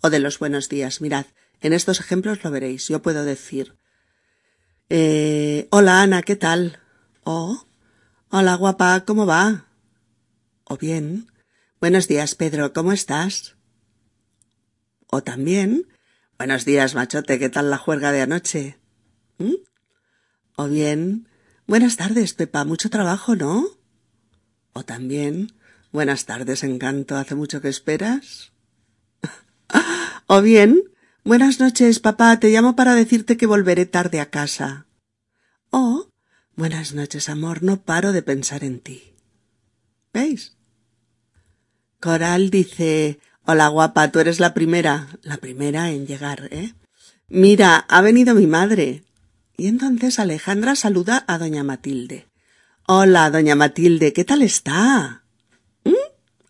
o 0.00 0.08
de 0.08 0.20
los 0.20 0.38
buenos 0.38 0.68
días. 0.68 1.00
Mirad, 1.00 1.26
en 1.60 1.72
estos 1.72 1.98
ejemplos 1.98 2.44
lo 2.44 2.52
veréis. 2.52 2.86
Yo 2.86 3.02
puedo 3.02 3.24
decir, 3.24 3.74
eh, 4.88 5.66
hola 5.72 6.00
Ana, 6.00 6.22
¿qué 6.22 6.36
tal? 6.36 6.78
O, 7.24 7.66
hola 8.28 8.54
guapa, 8.54 9.04
¿cómo 9.04 9.26
va? 9.26 9.66
O 10.62 10.76
bien, 10.76 11.26
buenos 11.80 12.08
días 12.08 12.34
Pedro, 12.34 12.72
¿cómo 12.72 12.92
estás? 12.92 13.56
O 15.06 15.22
también, 15.22 15.88
buenos 16.38 16.64
días 16.64 16.94
machote, 16.94 17.38
¿qué 17.38 17.48
tal 17.48 17.70
la 17.70 17.78
juerga 17.78 18.12
de 18.12 18.22
anoche? 18.22 18.78
¿Mm? 19.38 19.54
O 20.56 20.68
bien, 20.68 21.28
Buenas 21.68 21.98
tardes, 21.98 22.32
Pepa. 22.32 22.64
Mucho 22.64 22.88
trabajo, 22.88 23.36
¿no? 23.36 23.62
O 24.72 24.84
también, 24.84 25.52
buenas 25.92 26.24
tardes, 26.24 26.64
encanto. 26.64 27.14
¿Hace 27.14 27.34
mucho 27.34 27.60
que 27.60 27.68
esperas? 27.68 28.52
o 30.26 30.40
bien, 30.40 30.82
buenas 31.24 31.60
noches, 31.60 32.00
papá. 32.00 32.40
Te 32.40 32.48
llamo 32.48 32.74
para 32.74 32.94
decirte 32.94 33.36
que 33.36 33.44
volveré 33.44 33.84
tarde 33.84 34.18
a 34.18 34.30
casa. 34.30 34.86
O, 35.68 36.08
buenas 36.56 36.94
noches, 36.94 37.28
amor. 37.28 37.62
No 37.62 37.82
paro 37.82 38.12
de 38.12 38.22
pensar 38.22 38.64
en 38.64 38.80
ti. 38.80 39.12
¿Veis? 40.14 40.56
Coral 42.00 42.50
dice, 42.50 43.18
hola 43.44 43.66
guapa, 43.68 44.12
tú 44.12 44.20
eres 44.20 44.38
la 44.38 44.54
primera, 44.54 45.08
la 45.22 45.38
primera 45.38 45.90
en 45.90 46.06
llegar, 46.06 46.48
¿eh? 46.52 46.74
Mira, 47.28 47.78
ha 47.88 48.00
venido 48.02 48.36
mi 48.36 48.46
madre. 48.46 49.02
Y 49.56 49.66
entonces 49.66 50.20
Alejandra 50.20 50.76
saluda 50.76 51.24
a 51.26 51.38
doña 51.38 51.64
Matilde. 51.64 52.28
Hola, 52.86 53.30
doña 53.30 53.56
Matilde, 53.56 54.12
¿qué 54.12 54.24
tal 54.24 54.42
está? 54.42 55.24
¿Mm? 55.82 55.90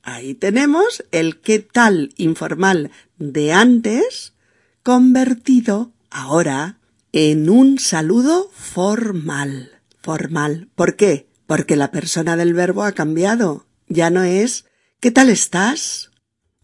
Ahí 0.03 0.35
tenemos 0.35 1.03
el 1.13 1.41
qué 1.41 1.61
tal 1.61 2.13
informal 2.19 2.91
de 3.17 3.55
antes 3.55 4.35
convertido 4.83 5.93
ahora 6.11 6.79
en 7.13 7.49
un 7.49 7.79
saludo 7.79 8.51
formal. 8.53 9.81
Formal. 10.03 10.69
¿Por 10.75 10.97
qué? 10.97 11.27
Porque 11.47 11.75
la 11.75 11.91
persona 11.91 12.37
del 12.37 12.53
verbo 12.53 12.83
ha 12.85 12.93
cambiado. 12.93 13.67
Ya 13.89 14.11
no 14.11 14.23
es 14.23 14.67
¿qué 15.01 15.11
tal 15.11 15.31
estás? 15.31 16.11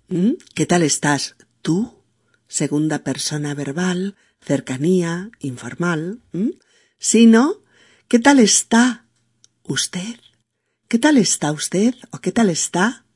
¿Mm? 0.09 0.33
¿Qué 0.55 0.67
tal 0.67 0.83
estás? 0.83 1.37
Tú, 1.63 2.03
segunda 2.49 3.05
persona 3.05 3.55
verbal, 3.55 4.17
cercanía, 4.41 5.31
informal, 5.39 6.21
sino 6.99 7.63
¿qué 8.09 8.19
tal 8.19 8.41
está 8.41 9.07
usted? 9.63 10.19
¿Qué 10.89 10.99
tal 10.99 11.17
está 11.17 11.53
usted 11.53 11.95
o 12.11 12.19
qué 12.19 12.33
tal 12.33 12.51
está? 12.51 13.07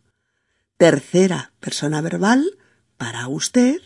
Tercera 0.77 1.53
persona 1.59 2.01
verbal 2.01 2.59
para 2.97 3.29
usted, 3.29 3.81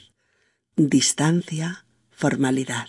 distancia, 0.77 1.87
formalidad. 2.11 2.89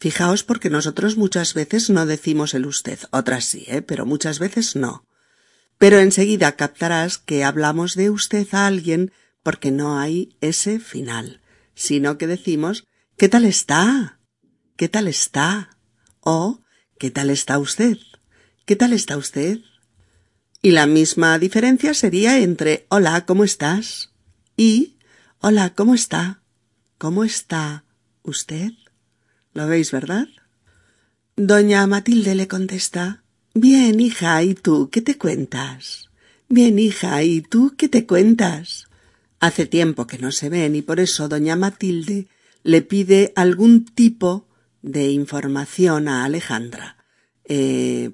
Fijaos 0.00 0.42
porque 0.42 0.70
nosotros 0.70 1.16
muchas 1.16 1.54
veces 1.54 1.90
no 1.90 2.06
decimos 2.06 2.54
el 2.54 2.66
usted, 2.66 2.98
otras 3.10 3.44
sí, 3.44 3.64
¿eh? 3.66 3.82
pero 3.82 4.06
muchas 4.06 4.38
veces 4.38 4.74
no. 4.74 5.07
Pero 5.78 5.98
enseguida 5.98 6.56
captarás 6.56 7.18
que 7.18 7.44
hablamos 7.44 7.94
de 7.94 8.10
usted 8.10 8.46
a 8.52 8.66
alguien 8.66 9.12
porque 9.42 9.70
no 9.70 9.98
hay 9.98 10.36
ese 10.40 10.80
final, 10.80 11.40
sino 11.74 12.18
que 12.18 12.26
decimos 12.26 12.84
¿qué 13.16 13.28
tal 13.28 13.44
está? 13.44 14.20
¿Qué 14.76 14.88
tal 14.88 15.08
está? 15.08 15.78
o 16.20 16.60
¿qué 16.98 17.10
tal 17.10 17.30
está 17.30 17.58
usted? 17.58 17.96
¿Qué 18.66 18.76
tal 18.76 18.92
está 18.92 19.16
usted? 19.16 19.60
Y 20.60 20.72
la 20.72 20.86
misma 20.86 21.38
diferencia 21.38 21.94
sería 21.94 22.38
entre 22.38 22.86
hola, 22.90 23.24
¿cómo 23.24 23.44
estás? 23.44 24.12
y 24.58 24.98
hola, 25.38 25.72
¿cómo 25.74 25.94
está? 25.94 26.42
¿Cómo 26.98 27.22
está 27.22 27.84
usted? 28.22 28.72
¿Lo 29.54 29.68
veis, 29.68 29.92
verdad? 29.92 30.26
Doña 31.36 31.86
Matilde 31.86 32.34
le 32.34 32.48
contesta 32.48 33.22
Bien, 33.54 33.98
hija, 34.00 34.42
¿y 34.42 34.54
tú 34.54 34.90
qué 34.90 35.00
te 35.00 35.16
cuentas? 35.16 36.10
Bien, 36.48 36.78
hija, 36.78 37.22
¿y 37.22 37.40
tú 37.40 37.74
qué 37.76 37.88
te 37.88 38.06
cuentas? 38.06 38.88
Hace 39.40 39.66
tiempo 39.66 40.06
que 40.06 40.18
no 40.18 40.32
se 40.32 40.48
ven 40.48 40.76
y 40.76 40.82
por 40.82 41.00
eso 41.00 41.28
doña 41.28 41.56
Matilde 41.56 42.28
le 42.62 42.82
pide 42.82 43.32
algún 43.36 43.84
tipo 43.84 44.46
de 44.82 45.10
información 45.10 46.08
a 46.08 46.24
Alejandra. 46.24 46.98
Eh, 47.44 48.10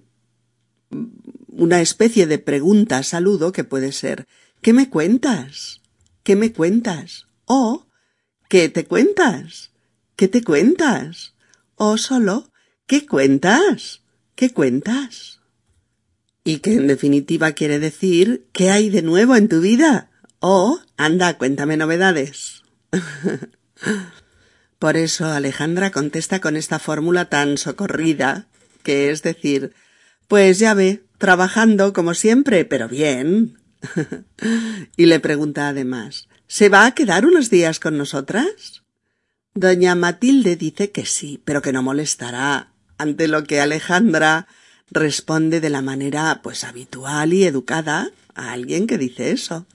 una 1.48 1.80
especie 1.80 2.26
de 2.26 2.38
pregunta 2.38 3.02
saludo 3.02 3.52
que 3.52 3.64
puede 3.64 3.92
ser 3.92 4.26
¿Qué 4.60 4.72
me 4.72 4.88
cuentas? 4.88 5.82
¿Qué 6.22 6.36
me 6.36 6.52
cuentas? 6.52 7.26
o 7.44 7.86
¿Qué 8.48 8.68
te 8.68 8.84
cuentas? 8.84 9.72
¿Qué 10.16 10.28
te 10.28 10.42
cuentas? 10.42 11.34
o 11.74 11.98
solo 11.98 12.50
¿qué 12.86 13.04
cuentas? 13.04 14.03
¿Qué 14.34 14.50
cuentas? 14.50 15.40
Y 16.44 16.58
que 16.58 16.74
en 16.74 16.86
definitiva 16.86 17.52
quiere 17.52 17.78
decir 17.78 18.46
¿qué 18.52 18.70
hay 18.70 18.90
de 18.90 19.02
nuevo 19.02 19.36
en 19.36 19.48
tu 19.48 19.60
vida? 19.60 20.10
o 20.46 20.78
anda, 20.98 21.38
cuéntame 21.38 21.78
novedades. 21.78 22.64
Por 24.78 24.98
eso 24.98 25.24
Alejandra 25.24 25.90
contesta 25.90 26.42
con 26.42 26.56
esta 26.56 26.78
fórmula 26.78 27.30
tan 27.30 27.56
socorrida, 27.56 28.46
que 28.82 29.10
es 29.10 29.22
decir, 29.22 29.72
pues 30.28 30.58
ya 30.58 30.74
ve, 30.74 31.02
trabajando 31.16 31.94
como 31.94 32.12
siempre, 32.12 32.66
pero 32.66 32.90
bien. 32.90 33.56
y 34.98 35.06
le 35.06 35.18
pregunta 35.18 35.68
además, 35.68 36.28
¿se 36.46 36.68
va 36.68 36.84
a 36.84 36.94
quedar 36.94 37.24
unos 37.24 37.48
días 37.48 37.80
con 37.80 37.96
nosotras? 37.96 38.82
Doña 39.54 39.94
Matilde 39.94 40.56
dice 40.56 40.90
que 40.90 41.06
sí, 41.06 41.40
pero 41.46 41.62
que 41.62 41.72
no 41.72 41.82
molestará, 41.82 42.73
ante 43.04 43.28
lo 43.28 43.44
que 43.44 43.60
Alejandra 43.60 44.48
responde 44.90 45.60
de 45.60 45.68
la 45.68 45.82
manera 45.82 46.40
pues 46.42 46.64
habitual 46.64 47.34
y 47.34 47.44
educada 47.44 48.10
a 48.34 48.52
alguien 48.52 48.86
que 48.86 48.98
dice 48.98 49.30
eso. 49.30 49.66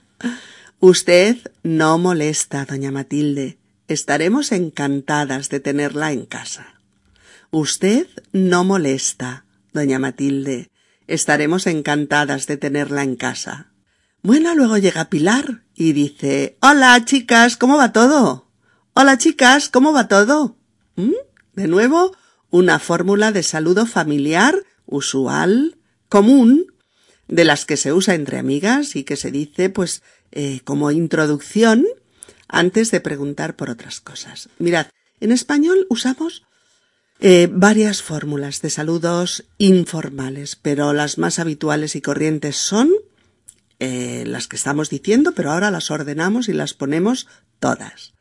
Usted 0.79 1.37
no 1.61 1.97
molesta, 1.99 2.65
doña 2.65 2.91
Matilde. 2.91 3.57
Estaremos 3.87 4.51
encantadas 4.51 5.49
de 5.49 5.59
tenerla 5.59 6.11
en 6.11 6.25
casa. 6.25 6.73
Usted 7.51 8.07
no 8.31 8.63
molesta, 8.63 9.45
doña 9.73 9.99
Matilde. 9.99 10.69
Estaremos 11.07 11.67
encantadas 11.67 12.47
de 12.47 12.57
tenerla 12.57 13.03
en 13.03 13.15
casa. 13.15 13.71
Bueno, 14.23 14.55
luego 14.55 14.77
llega 14.77 15.09
Pilar 15.09 15.63
y 15.75 15.93
dice 15.93 16.57
Hola, 16.61 17.05
chicas, 17.05 17.57
¿cómo 17.57 17.77
va 17.77 17.93
todo? 17.93 18.47
Hola 18.93 19.17
chicas, 19.17 19.69
¿cómo 19.69 19.93
va 19.93 20.07
todo? 20.07 20.57
¿Mm? 20.95 21.13
De 21.53 21.67
nuevo, 21.67 22.15
una 22.49 22.79
fórmula 22.79 23.31
de 23.31 23.43
saludo 23.43 23.85
familiar, 23.85 24.63
usual, 24.85 25.77
común, 26.07 26.73
de 27.27 27.45
las 27.45 27.65
que 27.65 27.77
se 27.77 27.93
usa 27.93 28.15
entre 28.15 28.39
amigas 28.39 28.95
y 28.95 29.03
que 29.03 29.15
se 29.15 29.31
dice, 29.31 29.69
pues, 29.69 30.01
eh, 30.31 30.61
como 30.63 30.91
introducción 30.91 31.85
antes 32.47 32.91
de 32.91 33.01
preguntar 33.01 33.55
por 33.55 33.69
otras 33.69 33.99
cosas. 33.99 34.49
Mirad, 34.57 34.87
en 35.19 35.31
español 35.31 35.85
usamos 35.89 36.43
eh, 37.19 37.47
varias 37.51 38.01
fórmulas 38.01 38.61
de 38.61 38.69
saludos 38.69 39.45
informales, 39.57 40.55
pero 40.55 40.93
las 40.93 41.17
más 41.17 41.37
habituales 41.37 41.95
y 41.95 42.01
corrientes 42.01 42.55
son 42.55 42.91
eh, 43.79 44.23
las 44.25 44.47
que 44.47 44.55
estamos 44.55 44.89
diciendo, 44.89 45.33
pero 45.35 45.51
ahora 45.51 45.69
las 45.69 45.91
ordenamos 45.91 46.49
y 46.49 46.53
las 46.53 46.73
ponemos 46.73 47.27
todas 47.59 48.13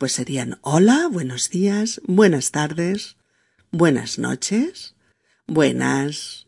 pues 0.00 0.12
serían 0.12 0.58
hola, 0.62 1.08
buenos 1.12 1.50
días, 1.50 2.00
buenas 2.06 2.52
tardes, 2.52 3.16
buenas 3.72 4.18
noches, 4.18 4.96
buenas, 5.46 6.46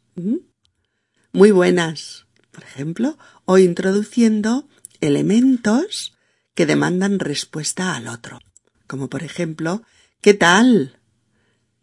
muy 1.33 1.51
buenas, 1.51 2.27
por 2.51 2.65
ejemplo, 2.65 3.17
o 3.45 3.59
introduciendo 3.59 4.69
elementos 5.01 6.17
que 6.55 6.67
demandan 6.67 7.19
respuesta 7.19 7.95
al 7.95 8.09
otro, 8.09 8.41
como 8.87 9.09
por 9.09 9.23
ejemplo, 9.23 9.83
¿qué 10.21 10.35
tal? 10.35 10.99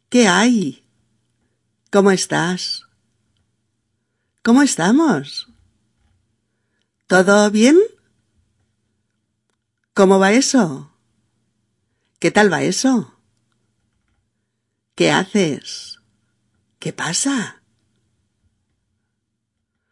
¿Qué 0.09 0.27
hay? 0.27 0.85
¿Cómo 1.91 2.11
estás? 2.11 2.83
¿Cómo 4.43 4.61
estamos? 4.61 5.47
¿Todo 7.07 7.49
bien? 7.49 7.77
¿Cómo 9.93 10.19
va 10.19 10.31
eso? 10.31 10.93
¿Qué 12.19 12.31
tal 12.31 12.51
va 12.51 12.61
eso? 12.61 13.18
¿Qué 14.99 15.11
haces? 15.11 16.01
¿Qué 16.77 16.91
pasa? 16.91 17.61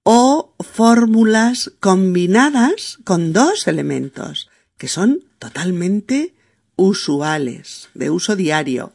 O 0.03 0.53
fórmulas 0.59 1.71
combinadas 1.79 2.99
con 3.05 3.31
dos 3.31 3.69
elementos 3.69 4.49
que 4.77 4.89
son 4.89 5.23
totalmente 5.39 6.35
usuales, 6.75 7.87
de 7.93 8.09
uso 8.09 8.35
diario, 8.35 8.91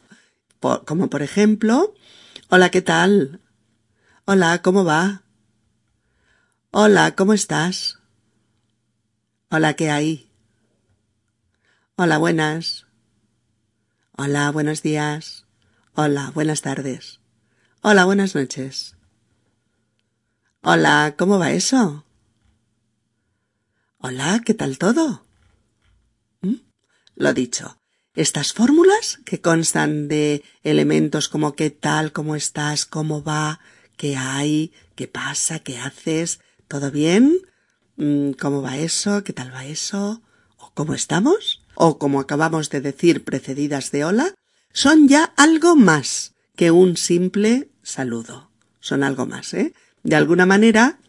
como 0.85 1.09
por 1.09 1.23
ejemplo, 1.23 1.95
hola, 2.49 2.69
¿qué 2.69 2.83
tal? 2.83 3.39
Hola, 4.25 4.61
¿cómo 4.61 4.85
va? 4.85 5.23
Hola, 6.69 7.15
¿cómo 7.15 7.33
estás? 7.33 7.97
Hola, 9.49 9.73
¿qué 9.73 9.89
hay? 9.89 10.29
Hola, 11.95 12.19
buenas. 12.19 12.85
Hola, 14.15 14.51
buenos 14.51 14.83
días. 14.83 15.42
Hola, 15.95 16.31
buenas 16.33 16.63
tardes. 16.63 17.19
Hola, 17.81 18.05
buenas 18.05 18.33
noches. 18.33 18.95
Hola, 20.63 21.13
¿cómo 21.17 21.37
va 21.37 21.51
eso? 21.51 22.03
Hola, 23.99 24.41
¿qué 24.43 24.55
tal 24.55 24.79
todo? 24.79 25.23
¿Mm? 26.41 26.55
Lo 27.15 27.33
dicho, 27.33 27.77
estas 28.15 28.53
fórmulas 28.53 29.19
que 29.23 29.39
constan 29.39 30.07
de 30.07 30.43
elementos 30.63 31.29
como 31.29 31.53
qué 31.53 31.69
tal, 31.69 32.11
cómo 32.11 32.35
estás, 32.35 32.85
cómo 32.87 33.23
va, 33.23 33.59
qué 33.95 34.17
hay, 34.17 34.73
qué 34.95 35.07
pasa, 35.07 35.59
qué 35.59 35.77
haces, 35.77 36.39
¿todo 36.67 36.89
bien? 36.89 37.37
Mm, 37.97 38.31
¿Cómo 38.31 38.63
va 38.63 38.77
eso? 38.77 39.23
¿Qué 39.23 39.31
tal 39.31 39.53
va 39.53 39.65
eso? 39.65 40.23
¿O 40.57 40.71
cómo 40.73 40.95
estamos? 40.95 41.63
o 41.75 41.97
como 41.97 42.19
acabamos 42.19 42.69
de 42.69 42.81
decir 42.81 43.23
precedidas 43.23 43.91
de 43.91 44.05
hola, 44.05 44.35
son 44.73 45.07
ya 45.07 45.33
algo 45.37 45.75
más 45.75 46.33
que 46.55 46.71
un 46.71 46.97
simple 46.97 47.69
saludo. 47.83 48.49
Son 48.79 49.03
algo 49.03 49.25
más, 49.25 49.53
¿eh? 49.53 49.73
De 50.03 50.15
alguna 50.15 50.45
manera, 50.45 50.99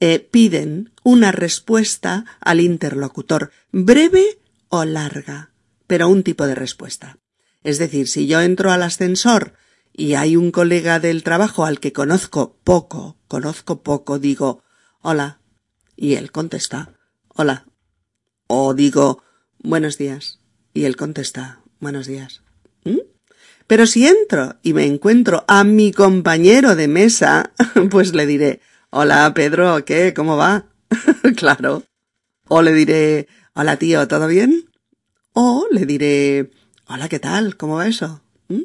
eh, 0.00 0.18
piden 0.18 0.92
una 1.04 1.30
respuesta 1.30 2.24
al 2.40 2.60
interlocutor, 2.60 3.52
breve 3.70 4.40
o 4.68 4.84
larga, 4.84 5.52
pero 5.86 6.08
un 6.08 6.22
tipo 6.22 6.46
de 6.46 6.54
respuesta. 6.54 7.18
Es 7.62 7.78
decir, 7.78 8.08
si 8.08 8.26
yo 8.26 8.40
entro 8.40 8.72
al 8.72 8.82
ascensor 8.82 9.54
y 9.92 10.14
hay 10.14 10.36
un 10.36 10.50
colega 10.50 10.98
del 10.98 11.22
trabajo 11.22 11.64
al 11.64 11.80
que 11.80 11.92
conozco 11.92 12.56
poco, 12.64 13.18
conozco 13.28 13.82
poco, 13.82 14.18
digo, 14.18 14.62
hola, 15.00 15.40
y 15.96 16.14
él 16.14 16.32
contesta, 16.32 16.94
hola. 17.28 17.66
O 18.46 18.74
digo, 18.74 19.22
buenos 19.58 19.98
días. 19.98 20.40
Y 20.74 20.84
él 20.84 20.96
contesta, 20.96 21.60
buenos 21.80 22.06
días. 22.06 22.45
¿Mm? 22.86 23.00
Pero 23.66 23.86
si 23.86 24.06
entro 24.06 24.56
y 24.62 24.72
me 24.72 24.86
encuentro 24.86 25.44
a 25.48 25.64
mi 25.64 25.92
compañero 25.92 26.76
de 26.76 26.88
mesa, 26.88 27.52
pues 27.90 28.14
le 28.14 28.26
diré, 28.26 28.60
hola 28.90 29.32
Pedro, 29.34 29.84
¿qué? 29.84 30.14
¿Cómo 30.14 30.36
va? 30.36 30.66
claro. 31.36 31.82
O 32.48 32.62
le 32.62 32.72
diré, 32.72 33.28
hola 33.54 33.76
tío, 33.76 34.08
¿todo 34.08 34.28
bien? 34.28 34.70
O 35.32 35.66
le 35.70 35.84
diré, 35.84 36.50
Hola, 36.88 37.08
¿qué 37.08 37.18
tal? 37.18 37.56
¿Cómo 37.56 37.74
va 37.74 37.88
eso? 37.88 38.22
¿Mm? 38.46 38.62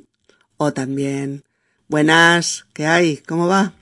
O 0.57 0.73
también, 0.73 1.43
buenas, 1.87 2.67
¿qué 2.71 2.85
hay? 2.85 3.17
¿Cómo 3.17 3.47
va? 3.47 3.73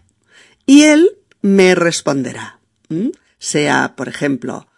Y 0.65 0.84
él 0.84 1.17
me 1.41 1.75
responderá. 1.75 2.62
Sea, 3.38 3.95
por 3.97 4.08
ejemplo, 4.08 4.69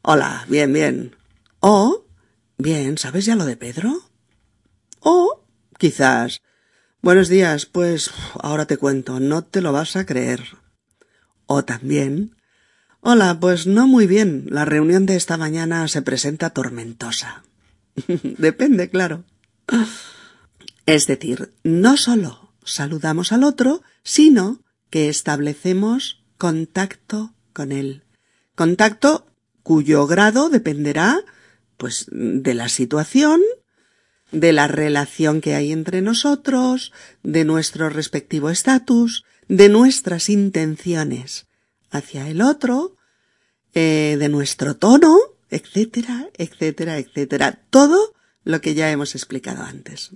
hola, 0.00 0.46
bien, 0.48 0.72
bien. 0.72 1.14
O, 1.60 2.06
bien, 2.56 2.96
¿sabes 2.96 3.26
ya 3.26 3.36
lo 3.36 3.44
de 3.44 3.58
Pedro? 3.58 4.00
O, 5.04 5.44
quizás, 5.78 6.42
buenos 7.00 7.28
días, 7.28 7.66
pues 7.66 8.12
ahora 8.40 8.66
te 8.66 8.76
cuento, 8.76 9.18
no 9.18 9.42
te 9.42 9.60
lo 9.60 9.72
vas 9.72 9.96
a 9.96 10.06
creer. 10.06 10.44
O 11.46 11.64
también, 11.64 12.36
hola, 13.00 13.36
pues 13.40 13.66
no 13.66 13.88
muy 13.88 14.06
bien, 14.06 14.46
la 14.48 14.64
reunión 14.64 15.04
de 15.04 15.16
esta 15.16 15.36
mañana 15.36 15.88
se 15.88 16.02
presenta 16.02 16.50
tormentosa. 16.50 17.42
Depende, 18.22 18.90
claro. 18.90 19.24
Es 20.86 21.08
decir, 21.08 21.52
no 21.64 21.96
solo 21.96 22.52
saludamos 22.62 23.32
al 23.32 23.42
otro, 23.42 23.82
sino 24.04 24.62
que 24.88 25.08
establecemos 25.08 26.24
contacto 26.38 27.34
con 27.52 27.72
él. 27.72 28.04
Contacto 28.54 29.26
cuyo 29.64 30.06
grado 30.06 30.48
dependerá, 30.48 31.18
pues, 31.76 32.06
de 32.12 32.54
la 32.54 32.68
situación, 32.68 33.40
de 34.32 34.52
la 34.52 34.66
relación 34.66 35.40
que 35.40 35.54
hay 35.54 35.70
entre 35.70 36.02
nosotros, 36.02 36.92
de 37.22 37.44
nuestro 37.44 37.88
respectivo 37.90 38.50
estatus, 38.50 39.24
de 39.48 39.68
nuestras 39.68 40.28
intenciones 40.28 41.46
hacia 41.90 42.28
el 42.28 42.40
otro, 42.40 42.96
eh, 43.74 44.16
de 44.18 44.28
nuestro 44.28 44.76
tono, 44.76 45.18
etcétera, 45.50 46.28
etcétera, 46.36 46.98
etcétera. 46.98 47.60
Todo 47.70 48.14
lo 48.44 48.60
que 48.60 48.74
ya 48.74 48.90
hemos 48.90 49.14
explicado 49.14 49.62
antes. 49.62 50.10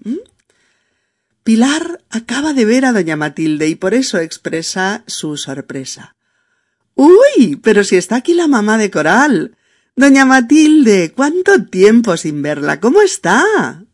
Pilar 1.45 2.03
acaba 2.11 2.55
de 2.55 2.65
ver 2.65 2.87
a 2.87 2.93
doña 2.93 3.17
Matilde 3.17 3.69
y 3.69 3.77
por 3.77 3.95
eso 3.95 4.19
expresa 4.19 5.05
su 5.07 5.37
sorpresa. 5.37 6.17
Uy, 6.95 7.61
pero 7.63 7.85
si 7.85 7.97
está 7.97 8.17
aquí 8.17 8.35
la 8.35 8.49
mamá 8.49 8.79
de 8.79 8.91
Coral. 8.91 9.57
Doña 9.95 10.25
Matilde, 10.25 11.13
¿cuánto 11.15 11.65
tiempo 11.67 12.17
sin 12.17 12.43
verla? 12.43 12.81
¿Cómo 12.81 13.01
está? 13.01 13.86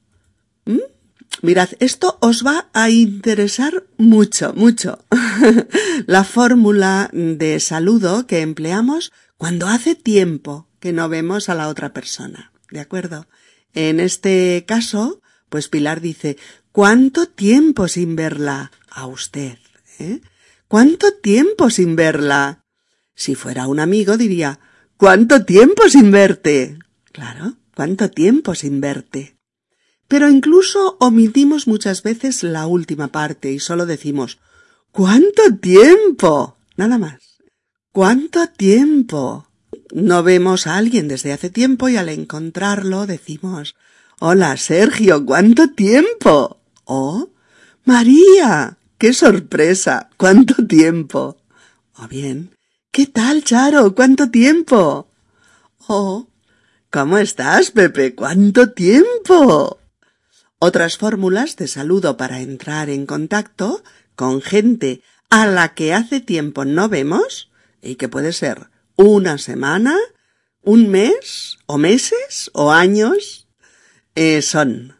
Mirad, 1.43 1.71
esto 1.81 2.19
os 2.21 2.47
va 2.47 2.71
a 2.73 2.89
interesar 2.89 3.85
mucho, 3.97 4.53
mucho. 4.55 5.05
la 6.07 6.23
fórmula 6.23 7.11
de 7.13 7.59
saludo 7.59 8.29
que 8.29 8.43
empleamos 8.43 9.13
cuando 9.37 9.67
hace 9.67 9.97
tiempo 9.97 10.69
que 10.79 10.93
no 10.93 11.09
vemos 11.09 11.49
a 11.49 11.57
la 11.57 11.67
otra 11.67 11.93
persona. 11.93 12.53
¿De 12.71 12.79
acuerdo? 12.79 13.27
En 13.75 13.99
este 13.99 14.65
caso, 14.69 15.21
pues 15.49 15.69
Pilar 15.69 16.01
dice, 16.01 16.37
¿cuánto 16.71 17.27
tiempo 17.27 17.89
sin 17.89 18.15
verla? 18.15 18.71
A 18.89 19.07
usted, 19.07 19.59
¿eh? 19.99 20.21
¿Cuánto 20.69 21.13
tiempo 21.15 21.71
sin 21.71 21.97
verla? 21.97 22.65
Si 23.17 23.35
fuera 23.35 23.67
un 23.67 23.81
amigo 23.81 24.17
diría, 24.17 24.61
¿cuánto 24.97 25.45
tiempo 25.45 25.89
sin 25.89 26.13
verte? 26.13 26.79
Claro, 27.11 27.57
¿cuánto 27.75 28.11
tiempo 28.11 28.55
sin 28.55 28.81
verte? 28.81 29.37
Pero 30.13 30.29
incluso 30.29 30.99
omitimos 31.01 31.67
muchas 31.67 32.03
veces 32.03 32.43
la 32.43 32.67
última 32.67 33.09
parte 33.09 33.51
y 33.51 33.59
solo 33.59 33.87
decimos 33.87 34.41
¿Cuánto 34.91 35.43
tiempo? 35.59 36.59
Nada 36.77 36.99
más. 36.99 37.39
¿Cuánto 37.93 38.47
tiempo? 38.49 39.49
No 39.91 40.23
vemos 40.23 40.67
a 40.67 40.77
alguien 40.77 41.09
desde 41.09 41.33
hace 41.33 41.49
tiempo 41.49 41.89
y 41.89 41.97
al 41.97 42.11
encontrarlo 42.11 43.07
decimos 43.07 43.75
Hola, 44.21 44.59
Sergio, 44.59 45.25
¿cuánto 45.25 45.71
tiempo? 45.71 46.61
Oh, 46.85 47.31
María, 47.87 48.77
qué 48.99 49.15
sorpresa, 49.15 50.11
¿cuánto 50.19 50.67
tiempo? 50.67 51.39
O 51.97 52.07
bien, 52.07 52.55
¿qué 52.91 53.07
tal, 53.07 53.45
Charo? 53.45 53.95
¿Cuánto 53.95 54.31
tiempo? 54.31 55.09
Oh, 55.89 56.29
¿cómo 56.91 57.17
estás, 57.17 57.71
Pepe? 57.71 58.15
¿Cuánto 58.15 58.73
tiempo? 58.73 59.79
Otras 60.65 60.97
fórmulas 60.97 61.57
de 61.57 61.67
saludo 61.67 62.17
para 62.17 62.41
entrar 62.41 62.89
en 62.89 63.05
contacto 63.05 63.83
con 64.15 64.41
gente 64.41 65.03
a 65.29 65.45
la 65.45 65.75
que 65.75 65.93
hace 65.93 66.21
tiempo 66.21 66.65
no 66.65 66.89
vemos 66.89 67.51
y 67.83 67.97
que 67.97 68.09
puede 68.09 68.33
ser 68.33 68.71
una 68.95 69.39
semana, 69.39 69.99
un 70.61 70.89
mes, 70.89 71.59
o 71.67 71.79
meses, 71.79 72.49
o 72.55 72.71
años, 72.71 73.49
eh, 74.15 74.41
son 74.41 74.95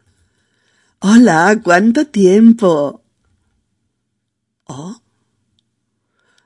Hola, 0.99 1.57
¿cuánto 1.63 2.07
tiempo? 2.07 3.01
Oh. 4.65 5.01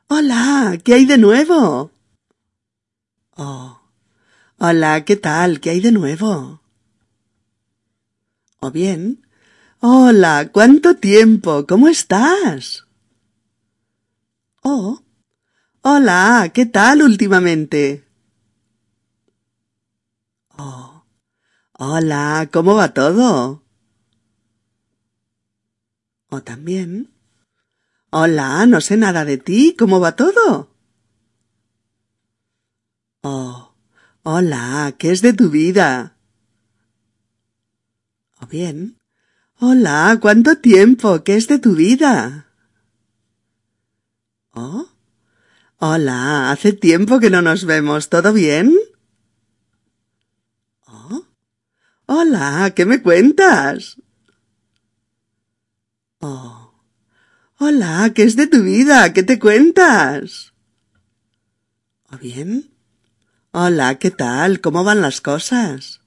Hola, 0.10 0.78
¿qué 0.84 0.94
hay 0.94 1.06
de 1.06 1.18
nuevo? 1.18 1.90
Oh. 3.36 3.82
Hola, 4.60 5.04
¿qué 5.06 5.16
tal? 5.16 5.60
¿Qué 5.60 5.72
hay 5.72 5.80
de 5.80 5.92
nuevo? 5.92 6.62
O 8.60 8.72
bien, 8.72 9.28
Hola, 9.80 10.50
¿cuánto 10.52 10.96
tiempo? 10.96 11.68
¿Cómo 11.68 11.88
estás? 11.88 12.88
Oh, 14.64 15.04
hola, 15.82 16.50
¿qué 16.52 16.66
tal 16.66 17.04
últimamente? 17.04 18.04
Oh, 20.58 21.06
hola, 21.74 22.50
¿cómo 22.52 22.74
va 22.74 22.92
todo? 22.96 23.64
O 26.30 26.42
también, 26.42 27.14
hola, 28.10 28.66
no 28.66 28.82
sé 28.82 28.98
nada 28.98 29.26
de 29.26 29.38
ti, 29.38 29.76
¿cómo 29.78 30.00
va 30.00 30.16
todo? 30.16 30.76
Oh, 33.22 33.76
hola, 34.24 34.96
¿qué 34.98 35.12
es 35.12 35.22
de 35.22 35.34
tu 35.34 35.52
vida? 35.52 36.17
O 38.40 38.46
bien, 38.46 39.00
hola, 39.60 40.18
¿cuánto 40.22 40.58
tiempo? 40.58 41.24
¿Qué 41.24 41.36
es 41.36 41.48
de 41.48 41.58
tu 41.58 41.74
vida? 41.76 42.48
Oh, 44.54 44.90
hola, 45.78 46.52
hace 46.52 46.74
tiempo 46.74 47.20
que 47.20 47.32
no 47.32 47.42
nos 47.42 47.66
vemos. 47.66 48.10
¿Todo 48.10 48.34
bien? 48.34 48.76
Oh, 50.86 51.26
hola, 52.06 52.74
¿qué 52.76 52.86
me 52.86 53.02
cuentas? 53.02 53.98
Oh, 56.20 56.74
hola, 57.58 58.12
¿qué 58.14 58.24
es 58.24 58.36
de 58.36 58.48
tu 58.48 58.62
vida? 58.62 59.14
¿Qué 59.14 59.24
te 59.24 59.40
cuentas? 59.40 60.54
¿O 62.12 62.18
bien? 62.18 62.72
Hola, 63.52 63.96
¿qué 63.98 64.12
tal? 64.12 64.62
¿Cómo 64.62 64.84
van 64.84 65.02
las 65.02 65.22
cosas? 65.22 66.02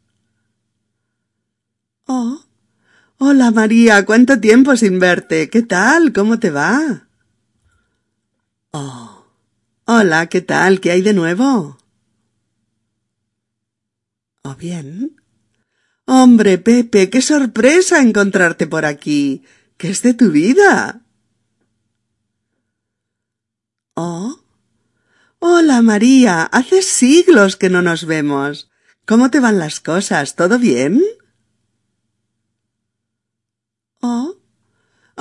Oh. 2.13 2.43
Hola 3.19 3.53
María, 3.53 4.05
cuánto 4.05 4.41
tiempo 4.41 4.75
sin 4.75 4.99
verte. 4.99 5.49
¿Qué 5.49 5.63
tal? 5.63 6.13
¿Cómo 6.13 6.41
te 6.41 6.51
va? 6.51 7.07
Oh. 8.73 9.27
Hola, 9.85 10.27
¿qué 10.27 10.41
tal? 10.41 10.81
¿Qué 10.81 10.91
hay 10.91 11.03
de 11.03 11.13
nuevo? 11.13 11.79
¿O 14.43 14.57
bien? 14.57 15.23
Hombre, 16.05 16.59
Pepe, 16.59 17.11
qué 17.11 17.23
sorpresa 17.23 18.03
encontrarte 18.03 18.67
por 18.67 18.87
aquí. 18.87 19.45
¿Qué 19.77 19.91
es 19.91 20.03
de 20.03 20.13
tu 20.13 20.33
vida? 20.33 21.03
Oh. 23.95 24.41
Hola, 25.39 25.81
María. 25.81 26.43
Hace 26.43 26.83
siglos 26.83 27.55
que 27.55 27.71
no 27.71 27.83
nos 27.83 28.05
vemos. 28.05 28.69
¿Cómo 29.07 29.31
te 29.31 29.39
van 29.39 29.61
las 29.61 29.79
cosas? 29.79 30.35
¿Todo 30.35 30.59
bien? 30.59 31.01
Oh. 34.03 34.37